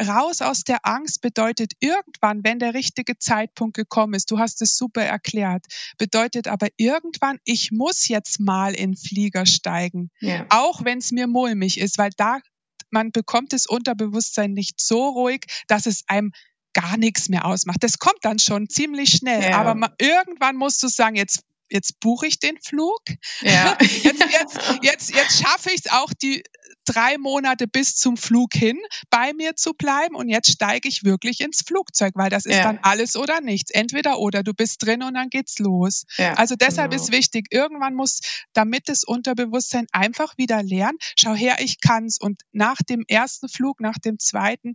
raus 0.00 0.40
aus 0.40 0.62
der 0.62 0.86
Angst 0.86 1.20
bedeutet 1.20 1.72
irgendwann, 1.80 2.44
wenn 2.44 2.58
der 2.58 2.74
richtige 2.74 3.18
Zeitpunkt 3.18 3.76
gekommen 3.76 4.14
ist, 4.14 4.30
du 4.30 4.38
hast 4.38 4.62
es 4.62 4.76
super 4.76 5.02
erklärt, 5.02 5.66
bedeutet 5.98 6.48
aber 6.48 6.68
irgendwann, 6.76 7.38
ich 7.44 7.70
muss 7.72 8.08
jetzt 8.08 8.40
mal 8.40 8.74
in 8.74 8.96
Flieger 8.96 9.46
steigen, 9.46 10.10
ja. 10.20 10.46
auch 10.48 10.84
wenn 10.84 10.98
es 10.98 11.12
mir 11.12 11.26
mulmig 11.26 11.78
ist, 11.78 11.98
weil 11.98 12.10
da 12.16 12.38
man 12.90 13.10
bekommt 13.10 13.54
das 13.54 13.66
Unterbewusstsein 13.66 14.52
nicht 14.52 14.80
so 14.80 15.08
ruhig, 15.08 15.46
dass 15.66 15.86
es 15.86 16.04
einem 16.08 16.32
gar 16.74 16.96
nichts 16.96 17.28
mehr 17.28 17.46
ausmacht. 17.46 17.82
Das 17.82 17.98
kommt 17.98 18.18
dann 18.22 18.38
schon 18.38 18.68
ziemlich 18.68 19.10
schnell, 19.10 19.50
ja. 19.50 19.58
aber 19.58 19.74
man, 19.74 19.92
irgendwann 19.98 20.56
musst 20.56 20.82
du 20.82 20.88
sagen, 20.88 21.16
jetzt 21.16 21.42
jetzt 21.72 22.00
buche 22.00 22.26
ich 22.26 22.38
den 22.38 22.58
Flug. 22.62 23.02
Ja. 23.40 23.76
Jetzt, 24.02 24.04
jetzt, 24.04 24.58
jetzt, 24.82 25.14
jetzt 25.14 25.42
schaffe 25.42 25.70
ich 25.70 25.82
es 25.84 25.92
auch, 25.92 26.12
die 26.12 26.42
drei 26.84 27.18
Monate 27.18 27.66
bis 27.66 27.94
zum 27.94 28.16
Flug 28.16 28.54
hin 28.54 28.78
bei 29.10 29.32
mir 29.32 29.54
zu 29.56 29.72
bleiben 29.72 30.14
und 30.14 30.28
jetzt 30.28 30.50
steige 30.50 30.88
ich 30.88 31.04
wirklich 31.04 31.40
ins 31.40 31.62
Flugzeug, 31.66 32.12
weil 32.14 32.30
das 32.30 32.44
ist 32.44 32.56
ja. 32.56 32.64
dann 32.64 32.78
alles 32.82 33.16
oder 33.16 33.40
nichts. 33.40 33.70
Entweder 33.70 34.18
oder 34.18 34.42
du 34.42 34.52
bist 34.52 34.84
drin 34.84 35.02
und 35.02 35.14
dann 35.14 35.28
geht's 35.28 35.58
los. 35.58 36.04
Ja, 36.16 36.34
also 36.34 36.56
deshalb 36.56 36.90
genau. 36.90 37.02
ist 37.02 37.12
wichtig, 37.12 37.46
irgendwann 37.50 37.94
muss, 37.94 38.20
damit 38.52 38.88
das 38.88 39.04
Unterbewusstsein 39.04 39.86
einfach 39.92 40.36
wieder 40.36 40.62
lernen, 40.62 40.98
schau 41.16 41.34
her, 41.34 41.56
ich 41.60 41.80
kann's 41.80 42.18
und 42.18 42.42
nach 42.52 42.78
dem 42.88 43.04
ersten 43.06 43.48
Flug, 43.48 43.80
nach 43.80 43.98
dem 43.98 44.18
zweiten, 44.18 44.74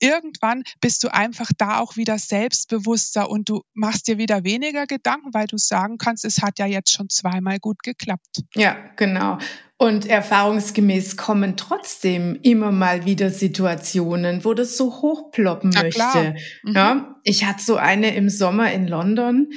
irgendwann 0.00 0.64
bist 0.80 1.04
du 1.04 1.12
einfach 1.12 1.50
da 1.56 1.78
auch 1.78 1.96
wieder 1.96 2.18
selbstbewusster 2.18 3.30
und 3.30 3.48
du 3.48 3.62
machst 3.74 4.08
dir 4.08 4.18
wieder 4.18 4.44
weniger 4.44 4.86
Gedanken, 4.86 5.32
weil 5.32 5.46
du 5.46 5.58
sagen 5.58 5.98
kannst, 5.98 6.24
es 6.24 6.42
hat 6.42 6.58
ja 6.58 6.66
jetzt 6.66 6.92
schon 6.92 7.08
zweimal 7.08 7.58
gut 7.58 7.82
geklappt. 7.82 8.42
Ja, 8.54 8.76
genau. 8.96 9.38
Und 9.76 10.06
erfahrungsgemäß 10.06 11.16
kommen 11.16 11.56
trotzdem 11.56 12.38
immer 12.42 12.70
mal 12.70 13.06
wieder 13.06 13.30
Situationen, 13.30 14.44
wo 14.44 14.52
das 14.52 14.76
so 14.76 15.00
hochploppen 15.00 15.70
Na, 15.72 15.82
möchte. 15.82 16.34
Mhm. 16.64 16.74
Ja, 16.74 17.16
ich 17.24 17.46
hatte 17.46 17.64
so 17.64 17.76
eine 17.76 18.14
im 18.14 18.28
Sommer 18.28 18.70
in 18.72 18.86
London. 18.86 19.48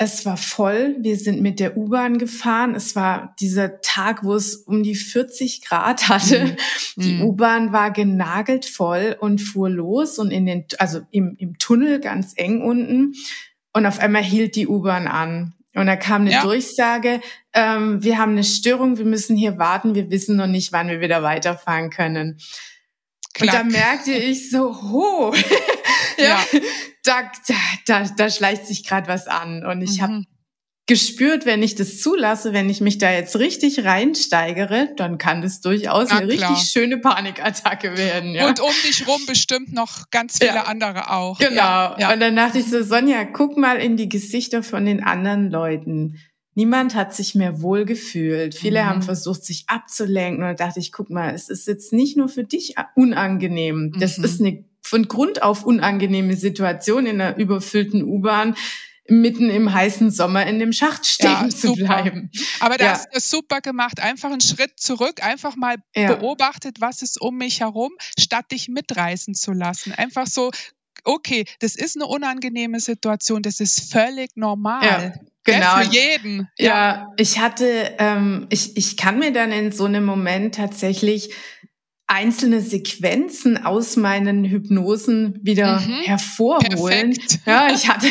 Es 0.00 0.24
war 0.24 0.36
voll. 0.36 0.94
Wir 1.00 1.16
sind 1.16 1.42
mit 1.42 1.58
der 1.58 1.76
U-Bahn 1.76 2.18
gefahren. 2.18 2.76
Es 2.76 2.94
war 2.94 3.34
dieser 3.40 3.80
Tag, 3.80 4.22
wo 4.22 4.36
es 4.36 4.54
um 4.54 4.84
die 4.84 4.94
40 4.94 5.66
Grad 5.66 6.08
hatte. 6.08 6.44
Mhm. 6.96 7.02
Die 7.02 7.14
mhm. 7.14 7.22
U-Bahn 7.22 7.72
war 7.72 7.90
genagelt 7.90 8.64
voll 8.64 9.16
und 9.18 9.40
fuhr 9.40 9.68
los 9.68 10.20
und 10.20 10.30
in 10.30 10.46
den, 10.46 10.66
also 10.78 11.00
im, 11.10 11.34
im 11.38 11.58
Tunnel 11.58 11.98
ganz 11.98 12.32
eng 12.36 12.62
unten. 12.62 13.14
Und 13.72 13.86
auf 13.86 13.98
einmal 13.98 14.22
hielt 14.22 14.54
die 14.54 14.68
U-Bahn 14.68 15.08
an. 15.08 15.54
Und 15.74 15.86
da 15.86 15.96
kam 15.96 16.22
eine 16.22 16.30
ja. 16.32 16.42
Durchsage, 16.42 17.20
ähm, 17.52 18.02
wir 18.02 18.18
haben 18.18 18.32
eine 18.32 18.44
Störung, 18.44 18.98
wir 18.98 19.04
müssen 19.04 19.36
hier 19.36 19.58
warten, 19.58 19.96
wir 19.96 20.10
wissen 20.10 20.36
noch 20.36 20.46
nicht, 20.46 20.72
wann 20.72 20.88
wir 20.88 21.00
wieder 21.00 21.24
weiterfahren 21.24 21.90
können. 21.90 22.38
Klack. 23.34 23.64
Und 23.64 23.72
da 23.72 23.78
merkte 23.78 24.12
ich 24.12 24.50
so, 24.50 24.80
ho, 24.80 25.34
ja, 26.18 26.24
ja, 26.24 26.60
da, 27.08 27.30
da, 27.86 28.04
da 28.16 28.30
schleicht 28.30 28.66
sich 28.66 28.84
gerade 28.84 29.08
was 29.08 29.26
an. 29.26 29.64
Und 29.64 29.82
ich 29.82 29.98
mhm. 29.98 30.02
habe 30.02 30.24
gespürt, 30.88 31.44
wenn 31.44 31.62
ich 31.62 31.74
das 31.74 32.00
zulasse, 32.00 32.54
wenn 32.54 32.70
ich 32.70 32.80
mich 32.80 32.96
da 32.96 33.12
jetzt 33.12 33.36
richtig 33.38 33.84
reinsteigere, 33.84 34.88
dann 34.96 35.18
kann 35.18 35.42
das 35.42 35.60
durchaus 35.60 36.08
Na, 36.08 36.18
eine 36.18 36.34
klar. 36.34 36.50
richtig 36.50 36.70
schöne 36.70 36.96
Panikattacke 36.96 37.96
werden. 37.96 38.34
Ja. 38.34 38.48
Und 38.48 38.58
um 38.60 38.72
dich 38.84 39.06
rum 39.06 39.20
bestimmt 39.26 39.72
noch 39.72 40.10
ganz 40.10 40.38
viele 40.38 40.54
ja. 40.54 40.62
andere 40.62 41.10
auch. 41.10 41.38
Genau. 41.38 41.54
Ja, 41.56 41.96
ja. 41.98 42.12
Und 42.12 42.20
dann 42.20 42.34
dachte 42.34 42.58
ich 42.58 42.66
so, 42.66 42.82
Sonja, 42.82 43.24
guck 43.24 43.58
mal 43.58 43.76
in 43.76 43.98
die 43.98 44.08
Gesichter 44.08 44.62
von 44.62 44.86
den 44.86 45.04
anderen 45.04 45.50
Leuten. 45.50 46.18
Niemand 46.54 46.94
hat 46.94 47.14
sich 47.14 47.34
mehr 47.34 47.60
wohl 47.60 47.84
gefühlt. 47.84 48.54
Viele 48.54 48.82
mhm. 48.82 48.86
haben 48.86 49.02
versucht, 49.02 49.44
sich 49.44 49.64
abzulenken. 49.68 50.42
Und 50.42 50.58
da 50.58 50.66
dachte 50.66 50.80
ich, 50.80 50.90
guck 50.90 51.10
mal, 51.10 51.34
es 51.34 51.50
ist 51.50 51.68
jetzt 51.68 51.92
nicht 51.92 52.16
nur 52.16 52.30
für 52.30 52.44
dich 52.44 52.76
unangenehm. 52.94 53.92
Das 54.00 54.16
mhm. 54.16 54.24
ist 54.24 54.40
eine 54.40 54.64
von 54.88 55.06
Grund 55.06 55.42
auf 55.42 55.64
unangenehme 55.64 56.36
Situation 56.36 57.06
in 57.06 57.20
einer 57.20 57.36
überfüllten 57.36 58.02
U-Bahn 58.02 58.54
mitten 59.10 59.48
im 59.48 59.72
heißen 59.72 60.10
Sommer 60.10 60.46
in 60.46 60.58
dem 60.58 60.72
Schacht 60.72 61.06
stehen 61.06 61.30
ja, 61.30 61.48
zu 61.48 61.74
bleiben. 61.74 62.30
Aber 62.60 62.76
da 62.76 62.84
ja. 62.84 62.90
hast 62.92 63.08
du 63.12 63.20
super 63.20 63.60
gemacht. 63.60 64.00
Einfach 64.00 64.30
einen 64.30 64.42
Schritt 64.42 64.78
zurück, 64.78 65.22
einfach 65.22 65.56
mal 65.56 65.76
ja. 65.94 66.14
beobachtet, 66.14 66.80
was 66.80 67.02
ist 67.02 67.20
um 67.20 67.36
mich 67.38 67.60
herum, 67.60 67.92
statt 68.18 68.46
dich 68.52 68.68
mitreißen 68.68 69.34
zu 69.34 69.52
lassen. 69.52 69.92
Einfach 69.92 70.26
so, 70.26 70.50
okay, 71.04 71.44
das 71.60 71.74
ist 71.74 71.96
eine 71.96 72.06
unangenehme 72.06 72.80
Situation, 72.80 73.42
das 73.42 73.60
ist 73.60 73.90
völlig 73.92 74.36
normal. 74.36 74.84
Ja. 74.84 75.12
Genau. 75.44 75.78
für 75.78 75.84
jeden. 75.84 76.48
Ja. 76.58 76.66
ja, 76.66 77.12
ich 77.16 77.38
hatte, 77.38 77.96
ähm, 77.98 78.46
ich, 78.50 78.76
ich 78.76 78.98
kann 78.98 79.18
mir 79.18 79.32
dann 79.32 79.50
in 79.50 79.72
so 79.72 79.86
einem 79.86 80.04
Moment 80.04 80.56
tatsächlich 80.56 81.32
einzelne 82.08 82.62
Sequenzen 82.62 83.64
aus 83.64 83.96
meinen 83.96 84.44
Hypnosen 84.44 85.38
wieder 85.42 85.78
mhm. 85.80 86.02
hervorholen. 86.04 87.12
Perfekt. 87.12 87.40
Ja, 87.46 87.68
ich 87.74 87.88
hatte 87.88 88.08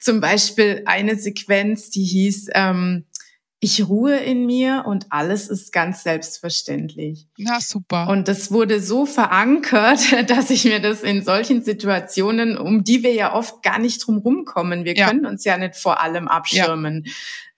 zum 0.00 0.20
Beispiel 0.20 0.82
eine 0.86 1.16
Sequenz, 1.16 1.90
die 1.90 2.04
hieß, 2.04 2.50
ähm, 2.54 3.04
ich 3.62 3.86
ruhe 3.86 4.16
in 4.16 4.46
mir 4.46 4.84
und 4.86 5.06
alles 5.10 5.48
ist 5.48 5.70
ganz 5.72 6.02
selbstverständlich. 6.02 7.28
Na 7.36 7.60
super. 7.60 8.08
Und 8.08 8.26
das 8.26 8.50
wurde 8.50 8.80
so 8.80 9.04
verankert, 9.04 10.00
dass 10.30 10.48
ich 10.48 10.64
mir 10.64 10.80
das 10.80 11.02
in 11.02 11.22
solchen 11.22 11.62
Situationen, 11.62 12.56
um 12.56 12.84
die 12.84 13.02
wir 13.02 13.12
ja 13.12 13.34
oft 13.34 13.62
gar 13.62 13.78
nicht 13.78 14.06
drum 14.06 14.18
rumkommen, 14.18 14.84
wir 14.84 14.96
ja. 14.96 15.08
können 15.08 15.26
uns 15.26 15.44
ja 15.44 15.58
nicht 15.58 15.76
vor 15.76 16.00
allem 16.00 16.26
abschirmen, 16.26 17.04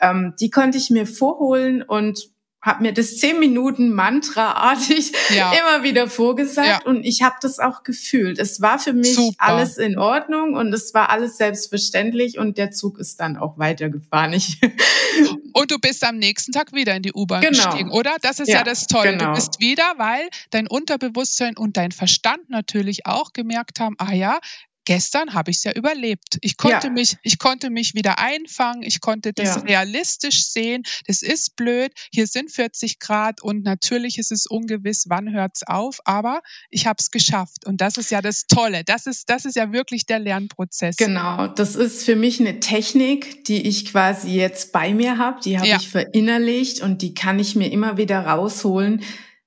ja. 0.01 0.11
ähm, 0.11 0.35
die 0.41 0.51
konnte 0.51 0.79
ich 0.79 0.91
mir 0.91 1.07
vorholen 1.07 1.83
und 1.83 2.33
habe 2.63 2.83
mir 2.83 2.93
das 2.93 3.19
zehn 3.19 3.41
Minuten 3.41 3.93
Mantraartig 3.93 5.13
ja. 5.35 5.53
immer 5.61 5.83
wieder 5.83 6.09
vorgesagt 6.09 6.69
ja. 6.69 6.83
und 6.85 7.05
ich 7.05 7.23
habe 7.23 7.35
das 7.41 7.59
auch 7.59 7.83
gefühlt. 7.83 8.39
Es 8.39 8.61
war 8.61 8.79
für 8.79 8.93
mich 8.93 9.17
Super. 9.17 9.35
alles 9.39 9.79
in 9.79 9.99
Ordnung 9.99 10.55
und 10.55 10.73
es 10.73 10.95
war 10.95 11.11
alles 11.11 11.37
selbstverständlich 11.37 12.39
und 12.39 12.59
der 12.59 12.71
Zug 12.71 12.99
ist 12.99 13.19
dann 13.19 13.37
auch 13.37 13.59
weitergefahren. 13.59 14.33
Ich 14.33 14.61
und 15.53 15.71
du 15.73 15.79
bist 15.79 16.05
am 16.05 16.19
nächsten 16.19 16.53
Tag 16.53 16.73
wieder 16.73 16.95
in 16.95 17.03
die 17.03 17.13
U-Bahn 17.13 17.43
genau. 17.43 17.65
gestiegen, 17.65 17.91
oder? 17.91 18.15
Das 18.23 18.39
ist 18.39 18.49
ja, 18.49 18.59
ja 18.59 18.65
das 18.65 18.87
Tolle. 18.87 19.13
Genau. 19.13 19.31
Du 19.31 19.35
bist 19.35 19.59
wieder, 19.61 19.95
weil 19.97 20.29
dein 20.51 20.69
Unterbewusstsein 20.69 21.57
und 21.57 21.77
dein 21.77 21.91
Verstand 21.91 22.49
natürlich 22.49 23.07
auch 23.07 23.33
gemerkt 23.33 23.81
haben, 23.81 23.97
ah 23.99 24.13
ja, 24.13 24.39
gestern 24.85 25.35
habe 25.35 25.51
ich 25.51 25.59
es 25.59 25.65
ja 25.65 25.73
überlebt. 25.73 26.39
Ich 26.41 26.57
konnte 26.57 26.89
ja. 26.89 26.93
mich, 26.93 27.17
ich 27.23 27.39
konnte 27.39 27.71
mich 27.71 27.95
wieder 27.95 28.19
einfangen, 28.19 28.83
ich 28.83 29.01
konnte 29.01 29.33
das 29.33 29.57
ja. 29.57 29.63
realistisch 29.63 30.47
sehen. 30.47 30.83
Das 31.07 31.23
ist 31.23 31.57
blöd. 31.57 31.93
Hier 32.13 32.27
sind 32.27 32.51
40 32.51 32.99
Grad 32.99 33.43
und 33.43 33.65
natürlich 33.65 34.19
ist 34.19 34.33
es 34.33 34.47
ungewiss, 34.47 35.05
wann 35.09 35.33
hört's 35.33 35.63
auf, 35.67 36.01
aber 36.05 36.43
ich 36.71 36.87
habe 36.87 36.99
es 36.99 37.11
geschafft. 37.11 37.67
Und 37.67 37.81
das 37.81 37.97
ist 37.97 38.11
ja 38.11 38.21
das 38.21 38.47
Tolle. 38.47 38.85
Das 38.85 39.07
ist, 39.07 39.29
das 39.29 39.45
ist 39.45 39.57
ja 39.57 39.73
wirklich 39.73 40.07
der 40.07 40.19
Lernprozess. 40.19 40.97
Genau. 40.97 41.49
Das 41.49 41.77
ist 41.77 42.05
für 42.05 42.17
mich 42.17 42.41
eine 42.41 42.61
Technik, 42.61 43.45
die 43.45 43.67
ich 43.67 43.87
quasi 43.87 44.31
jetzt 44.31 44.73
bei 44.73 44.95
mir 44.95 45.19
habe. 45.19 45.41
Die 45.45 45.59
habe 45.59 45.69
ja. 45.69 45.77
ich 45.77 45.89
verinnerlicht 45.89 46.81
und 46.81 47.03
die 47.03 47.15
kann 47.15 47.39
ich 47.39 47.57
mir 47.57 47.71
immer 47.71 47.97
wieder 47.97 48.21
rausholen 48.27 49.03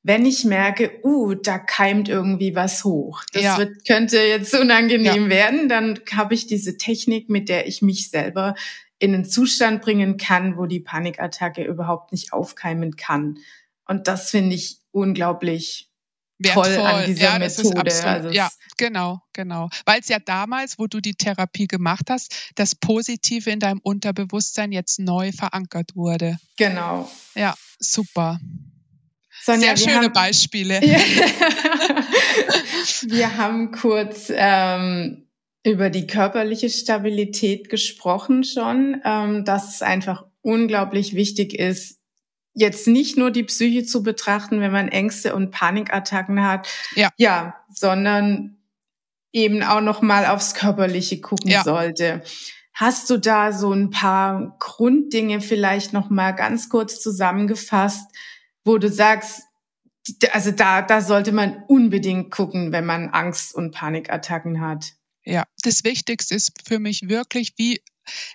wenn 0.06 0.24
ich 0.24 0.46
merke, 0.46 1.00
uh, 1.04 1.34
da 1.34 1.58
keimt 1.58 2.10
irgendwie 2.10 2.54
was 2.54 2.84
hoch, 2.84 3.24
das 3.34 3.42
ja. 3.42 3.58
wird, 3.58 3.88
könnte 3.88 4.18
jetzt 4.20 4.54
unangenehm 4.54 5.24
ja. 5.24 5.30
werden, 5.30 5.68
dann 5.68 6.00
habe 6.14 6.36
ich 6.36 6.46
diese 6.46 6.78
Technik, 6.78 7.28
mit 7.28 7.50
der 7.50 7.68
ich 7.68 7.82
mich 7.82 8.12
selber 8.12 8.54
in 9.00 9.16
einen 9.16 9.26
Zustand 9.26 9.82
bringen 9.82 10.18
kann, 10.18 10.58
wo 10.58 10.68
die 10.68 10.80
Panikattacke 10.80 11.64
überhaupt 11.64 12.12
nicht 12.12 12.34
aufkeimen 12.34 12.96
kann. 12.96 13.40
Und 13.88 14.08
das 14.08 14.30
finde 14.30 14.56
ich 14.56 14.78
unglaublich 14.92 15.90
Wertvoll. 16.38 16.76
toll 16.76 16.86
an 16.86 17.06
dieser 17.08 17.24
ja, 17.24 17.40
Methode. 17.40 17.80
Absolut, 17.80 18.06
also 18.06 18.30
ja, 18.30 18.50
genau, 18.78 19.22
genau. 19.34 19.70
Weil 19.88 20.02
es 20.02 20.08
ja 20.08 20.20
damals, 20.20 20.78
wo 20.78 20.86
du 20.86 21.02
die 21.02 21.16
Therapie 21.16 21.66
gemacht 21.66 22.12
hast, 22.12 22.52
das 22.54 22.76
Positive 22.76 23.50
in 23.50 23.60
deinem 23.60 23.80
Unterbewusstsein 23.80 24.72
jetzt 24.72 25.00
neu 25.00 25.32
verankert 25.32 25.96
wurde. 25.96 26.38
Genau. 26.58 27.10
Ja, 27.34 27.56
super. 27.80 28.40
Sonja, 29.46 29.78
Sehr 29.78 29.92
schöne 29.92 30.06
haben, 30.06 30.14
Beispiele. 30.14 30.82
wir 33.04 33.38
haben 33.38 33.72
kurz 33.72 34.32
ähm, 34.34 35.28
über 35.64 35.92
die 35.92 36.08
körperliche 36.08 36.68
Stabilität 36.72 37.70
gesprochen 37.70 38.44
schon, 38.44 39.00
ähm, 39.06 39.46
dass 39.46 39.76
es 39.76 39.84
einfach 39.84 40.26
unglaublich 40.42 41.14
wichtig 41.14 41.54
ist, 41.54 42.00
jetzt 42.56 42.88
nicht 42.88 43.18
nur 43.18 43.30
die 43.30 43.44
Psyche 43.44 43.86
zu 43.86 44.02
betrachten, 44.02 44.62
wenn 44.62 44.72
man 44.72 44.88
Ängste 44.88 45.36
und 45.36 45.52
Panikattacken 45.52 46.44
hat, 46.44 46.68
ja, 46.96 47.12
ja 47.18 47.56
sondern 47.72 48.58
eben 49.32 49.62
auch 49.62 49.82
noch 49.82 50.02
mal 50.02 50.26
aufs 50.26 50.56
Körperliche 50.56 51.22
gucken 51.22 51.52
ja. 51.52 51.64
sollte. 51.64 52.24
Hast 52.74 53.12
du 53.12 53.18
da 53.18 53.52
so 53.52 53.72
ein 53.72 53.92
paar 53.92 54.56
Grunddinge 54.60 55.40
vielleicht 55.40 55.94
noch 55.94 56.10
mal 56.10 56.32
ganz 56.32 56.68
kurz 56.68 57.00
zusammengefasst, 57.00 58.10
wo 58.66 58.78
du 58.78 58.90
sagst, 58.90 59.44
also 60.32 60.52
da, 60.52 60.82
da 60.82 61.02
sollte 61.02 61.32
man 61.32 61.64
unbedingt 61.68 62.32
gucken, 62.32 62.72
wenn 62.72 62.86
man 62.86 63.10
Angst- 63.10 63.56
und 63.56 63.72
Panikattacken 63.72 64.62
hat. 64.62 64.94
Ja, 65.24 65.44
das 65.64 65.84
Wichtigste 65.84 66.36
ist 66.36 66.52
für 66.68 66.80
mich 66.80 67.08
wirklich, 67.08 67.54
wie 67.58 67.82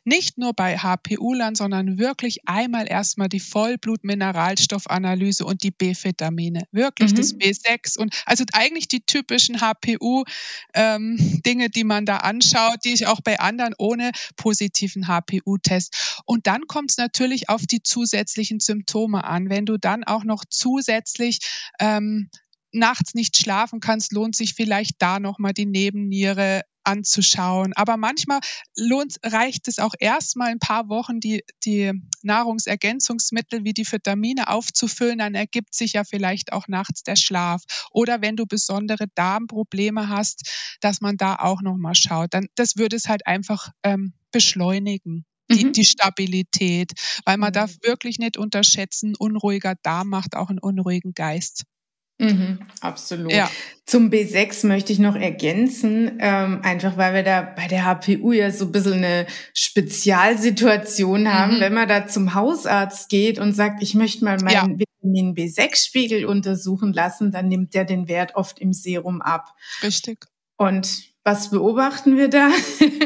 nicht 0.05 0.39
nur 0.39 0.55
bei 0.55 0.79
HPU-Lern, 0.79 1.55
sondern 1.55 1.99
wirklich 1.99 2.41
einmal 2.47 2.89
erstmal 2.89 3.29
die 3.29 3.41
Vollblut-Mineralstoffanalyse 3.41 5.45
und 5.45 5.63
die 5.63 5.71
B-Vitamine. 5.71 6.65
Wirklich 6.73 7.13
mhm. 7.13 7.17
das 7.17 7.35
B6 7.35 7.99
und 7.99 8.23
also 8.27 8.45
eigentlich 8.53 8.89
die 8.89 9.01
typischen 9.01 9.61
HPU-Dinge, 9.61 10.25
ähm, 10.75 11.71
die 11.75 11.85
man 11.85 12.07
da 12.07 12.19
anschaut, 12.19 12.85
die 12.85 12.93
ich 12.93 13.07
auch 13.07 13.21
bei 13.21 13.41
anderen 13.41 13.75
ohne 13.79 14.13
positiven 14.37 15.07
HPU-Test. 15.07 16.23
Und 16.25 16.47
dann 16.47 16.67
kommt 16.67 16.91
es 16.91 16.97
natürlich 16.97 17.49
auf 17.49 17.67
die 17.67 17.83
zusätzlichen 17.83 18.61
Symptome 18.61 19.25
an. 19.25 19.51
Wenn 19.51 19.67
du 19.67 19.79
dann 19.79 20.05
auch 20.05 20.25
noch 20.25 20.45
zusätzlich 20.49 21.39
ähm, 21.79 22.31
nachts 22.73 23.15
nicht 23.15 23.37
schlafen 23.37 23.81
kannst, 23.81 24.13
lohnt 24.13 24.37
sich 24.37 24.55
vielleicht 24.55 24.97
da 24.99 25.19
nochmal 25.21 25.53
die 25.53 25.67
Nebenniere 25.67 26.63
anzuschauen. 26.85 27.73
Aber 27.75 27.97
manchmal 27.97 28.41
lohnt, 28.77 29.17
reicht 29.23 29.69
es 29.69 29.79
auch 29.79 29.95
erstmal 29.99 30.49
ein 30.49 30.59
paar 30.59 30.89
Wochen, 30.89 31.21
die, 31.21 31.45
die 31.65 31.93
Nahrungsergänzungsmittel 32.23 33.65
wie 33.65 33.73
die 33.73 33.91
Vitamine 33.91 34.49
aufzufüllen, 34.49 35.19
dann 35.19 35.35
ergibt 35.35 35.75
sich 35.75 35.95
ja 35.95 36.05
vielleicht 36.05 36.53
auch 36.53 36.69
nachts 36.69 37.03
der 37.03 37.17
Schlaf. 37.17 37.63
Oder 37.91 38.23
wenn 38.23 38.37
du 38.37 38.47
besondere 38.47 39.07
Darmprobleme 39.15 40.09
hast, 40.09 40.77
dass 40.81 41.01
man 41.01 41.17
da 41.17 41.37
auch 41.37 41.63
nochmal 41.63 41.95
schaut. 41.95 42.35
Dann, 42.35 42.49
das 42.55 42.77
würde 42.77 42.97
es 42.97 43.09
halt 43.09 43.27
einfach 43.27 43.71
ähm, 43.83 44.15
beschleunigen. 44.31 45.25
Die, 45.53 45.65
mhm. 45.65 45.73
die 45.73 45.85
Stabilität, 45.85 46.93
weil 47.25 47.37
man 47.37 47.49
mhm. 47.49 47.55
darf 47.55 47.73
wirklich 47.83 48.21
nicht 48.21 48.37
unterschätzen, 48.37 49.17
unruhiger 49.17 49.75
Darm 49.83 50.09
macht 50.09 50.37
auch 50.37 50.49
einen 50.49 50.61
unruhigen 50.61 51.13
Geist. 51.13 51.65
Mhm, 52.21 52.59
absolut. 52.83 53.33
Ja. 53.33 53.51
Zum 53.87 54.11
B6 54.11 54.67
möchte 54.67 54.93
ich 54.93 54.99
noch 54.99 55.17
ergänzen, 55.17 56.19
ähm, 56.21 56.61
einfach 56.63 56.99
weil 56.99 57.15
wir 57.15 57.23
da 57.23 57.41
bei 57.41 57.67
der 57.67 57.87
HPU 57.87 58.33
ja 58.33 58.51
so 58.51 58.67
ein 58.67 58.73
bisschen 58.73 59.05
eine 59.05 59.27
Spezialsituation 59.55 61.33
haben. 61.33 61.57
Mhm. 61.57 61.61
Wenn 61.61 61.75
man 61.75 61.89
da 61.89 62.07
zum 62.07 62.35
Hausarzt 62.35 63.09
geht 63.09 63.39
und 63.39 63.55
sagt, 63.55 63.83
ich 63.83 63.95
möchte 63.95 64.25
mal 64.25 64.37
meinen 64.37 64.79
ja. 64.79 64.87
Vitamin 65.03 65.35
B6-Spiegel 65.35 66.27
untersuchen 66.27 66.93
lassen, 66.93 67.33
dann 67.33 67.49
nimmt 67.49 67.73
der 67.73 67.87
den 67.87 68.07
Wert 68.07 68.35
oft 68.35 68.59
im 68.59 68.75
Serum 68.75 69.23
ab. 69.23 69.55
Richtig. 69.83 70.27
Und 70.59 71.05
was 71.25 71.51
beobachten 71.51 72.19
wir 72.19 72.29
da? 72.29 72.51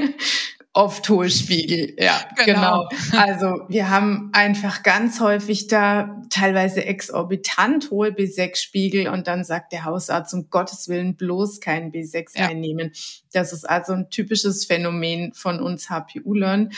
oft 0.75 1.09
Hohlspiegel. 1.09 1.95
Ja, 1.99 2.21
genau. 2.45 2.89
genau. 2.89 3.19
Also 3.19 3.61
wir 3.69 3.89
haben 3.89 4.31
einfach 4.33 4.83
ganz 4.83 5.21
häufig 5.21 5.69
da 5.69 6.21
teilweise 6.31 6.85
exorbitant 6.85 7.91
hohe 7.91 8.11
B6-Spiegel 8.11 9.09
und 9.09 9.29
dann 9.29 9.45
sagt 9.45 9.73
der 9.73 9.85
Hausarzt 9.85 10.35
um 10.35 10.51
Gottes 10.51 10.89
Willen 10.89 11.17
bloß 11.17 11.61
keinen 11.61 11.93
B6 11.93 12.39
ja. 12.39 12.49
einnehmen. 12.49 12.93
Das 13.33 13.53
ist 13.53 13.69
also 13.69 13.93
ein 13.93 14.11
typisches 14.11 14.67
Phänomen 14.67 15.33
von 15.33 15.61
uns 15.61 15.89
HPU-Lern. 15.89 16.71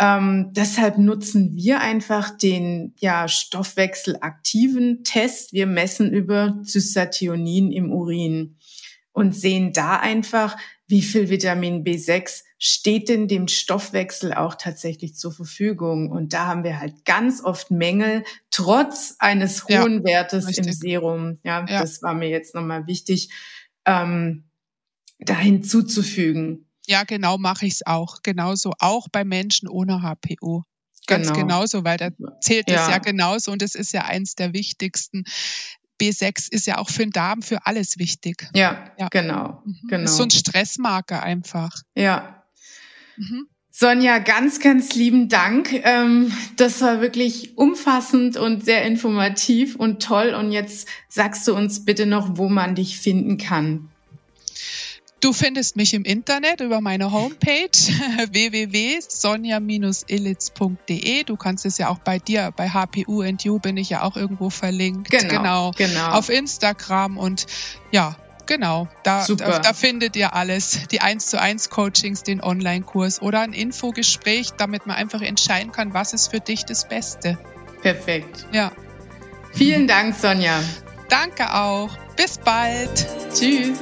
Ähm, 0.00 0.52
deshalb 0.52 0.98
nutzen 0.98 1.54
wir 1.54 1.80
einfach 1.80 2.36
den 2.36 2.94
ja, 2.98 3.28
stoffwechselaktiven 3.28 5.04
Test. 5.04 5.52
Wir 5.52 5.66
messen 5.66 6.12
über 6.12 6.60
Cystathionin 6.64 7.70
im 7.70 7.92
Urin 7.92 8.56
und 9.12 9.34
sehen 9.34 9.72
da 9.72 9.96
einfach, 9.96 10.56
wie 10.86 11.02
viel 11.02 11.30
Vitamin 11.30 11.84
B6 11.84 12.42
steht 12.58 13.08
denn 13.08 13.28
dem 13.28 13.46
Stoffwechsel 13.46 14.34
auch 14.34 14.56
tatsächlich 14.56 15.14
zur 15.14 15.32
Verfügung. 15.32 16.10
Und 16.10 16.32
da 16.32 16.46
haben 16.46 16.64
wir 16.64 16.80
halt 16.80 17.04
ganz 17.04 17.42
oft 17.42 17.70
Mängel, 17.70 18.24
trotz 18.50 19.14
eines 19.20 19.64
hohen 19.68 19.98
ja, 19.98 20.04
Wertes 20.04 20.46
richtig. 20.48 20.66
im 20.66 20.72
Serum. 20.72 21.38
Ja, 21.44 21.64
ja, 21.66 21.80
das 21.80 22.02
war 22.02 22.14
mir 22.14 22.28
jetzt 22.28 22.54
nochmal 22.54 22.86
wichtig, 22.86 23.30
ähm, 23.86 24.50
da 25.18 25.36
hinzuzufügen. 25.38 26.68
Ja, 26.86 27.04
genau 27.04 27.38
mache 27.38 27.66
ich 27.66 27.74
es 27.74 27.86
auch. 27.86 28.22
Genauso 28.22 28.72
auch 28.78 29.08
bei 29.10 29.24
Menschen 29.24 29.68
ohne 29.68 30.02
HPO. 30.02 30.64
Ganz 31.06 31.28
genau. 31.28 31.40
genauso, 31.40 31.84
weil 31.84 31.96
da 31.96 32.10
zählt 32.40 32.68
es 32.68 32.74
ja. 32.74 32.90
ja 32.90 32.98
genauso 32.98 33.50
und 33.50 33.62
es 33.62 33.74
ist 33.74 33.92
ja 33.92 34.04
eins 34.04 34.34
der 34.34 34.52
wichtigsten 34.52 35.24
B6 36.00 36.52
ist 36.52 36.66
ja 36.66 36.78
auch 36.78 36.90
für 36.90 37.02
den 37.02 37.10
Darm 37.10 37.42
für 37.42 37.66
alles 37.66 37.98
wichtig. 37.98 38.48
Ja, 38.54 38.92
ja. 38.98 39.08
genau. 39.10 39.62
Genau. 39.88 40.04
Ist 40.04 40.16
so 40.16 40.22
ein 40.22 40.30
Stressmarker 40.30 41.22
einfach. 41.22 41.70
Ja. 41.96 42.37
Mhm. 43.18 43.46
Sonja, 43.70 44.18
ganz, 44.18 44.58
ganz 44.58 44.96
lieben 44.96 45.28
Dank. 45.28 45.72
Ähm, 45.84 46.32
das 46.56 46.80
war 46.80 47.00
wirklich 47.00 47.56
umfassend 47.56 48.36
und 48.36 48.64
sehr 48.64 48.84
informativ 48.84 49.76
und 49.76 50.02
toll. 50.02 50.34
Und 50.34 50.50
jetzt 50.50 50.88
sagst 51.08 51.46
du 51.46 51.54
uns 51.54 51.84
bitte 51.84 52.06
noch, 52.06 52.36
wo 52.36 52.48
man 52.48 52.74
dich 52.74 52.98
finden 52.98 53.38
kann. 53.38 53.88
Du 55.20 55.32
findest 55.32 55.76
mich 55.76 55.94
im 55.94 56.02
Internet 56.04 56.60
über 56.60 56.80
meine 56.80 57.12
Homepage 57.12 57.70
www.sonja-illitz.de. 58.30 61.24
Du 61.24 61.36
kannst 61.36 61.66
es 61.66 61.78
ja 61.78 61.88
auch 61.88 61.98
bei 61.98 62.20
dir, 62.20 62.52
bei 62.56 62.70
HPU 62.70 63.22
and 63.22 63.42
You 63.44 63.58
bin 63.58 63.76
ich 63.76 63.90
ja 63.90 64.02
auch 64.02 64.16
irgendwo 64.16 64.50
verlinkt. 64.50 65.10
Genau, 65.10 65.30
genau. 65.30 65.72
genau. 65.76 66.10
Auf 66.10 66.30
Instagram 66.30 67.18
und 67.18 67.46
ja, 67.90 68.16
genau. 68.48 68.88
Da, 69.04 69.24
da, 69.24 69.60
da, 69.60 69.72
findet 69.72 70.16
ihr 70.16 70.34
alles. 70.34 70.88
Die 70.88 71.00
1 71.00 71.26
zu 71.26 71.40
1 71.40 71.70
Coachings, 71.70 72.24
den 72.24 72.42
Online-Kurs 72.42 73.22
oder 73.22 73.40
ein 73.40 73.52
Infogespräch, 73.52 74.50
damit 74.56 74.86
man 74.86 74.96
einfach 74.96 75.22
entscheiden 75.22 75.70
kann, 75.70 75.94
was 75.94 76.12
ist 76.12 76.28
für 76.28 76.40
dich 76.40 76.64
das 76.64 76.88
Beste. 76.88 77.38
Perfekt. 77.82 78.46
Ja. 78.50 78.72
Vielen 79.52 79.86
Dank, 79.86 80.16
Sonja. 80.16 80.60
Danke 81.08 81.54
auch. 81.54 81.90
Bis 82.16 82.38
bald. 82.38 83.06
Tschüss. 83.32 83.78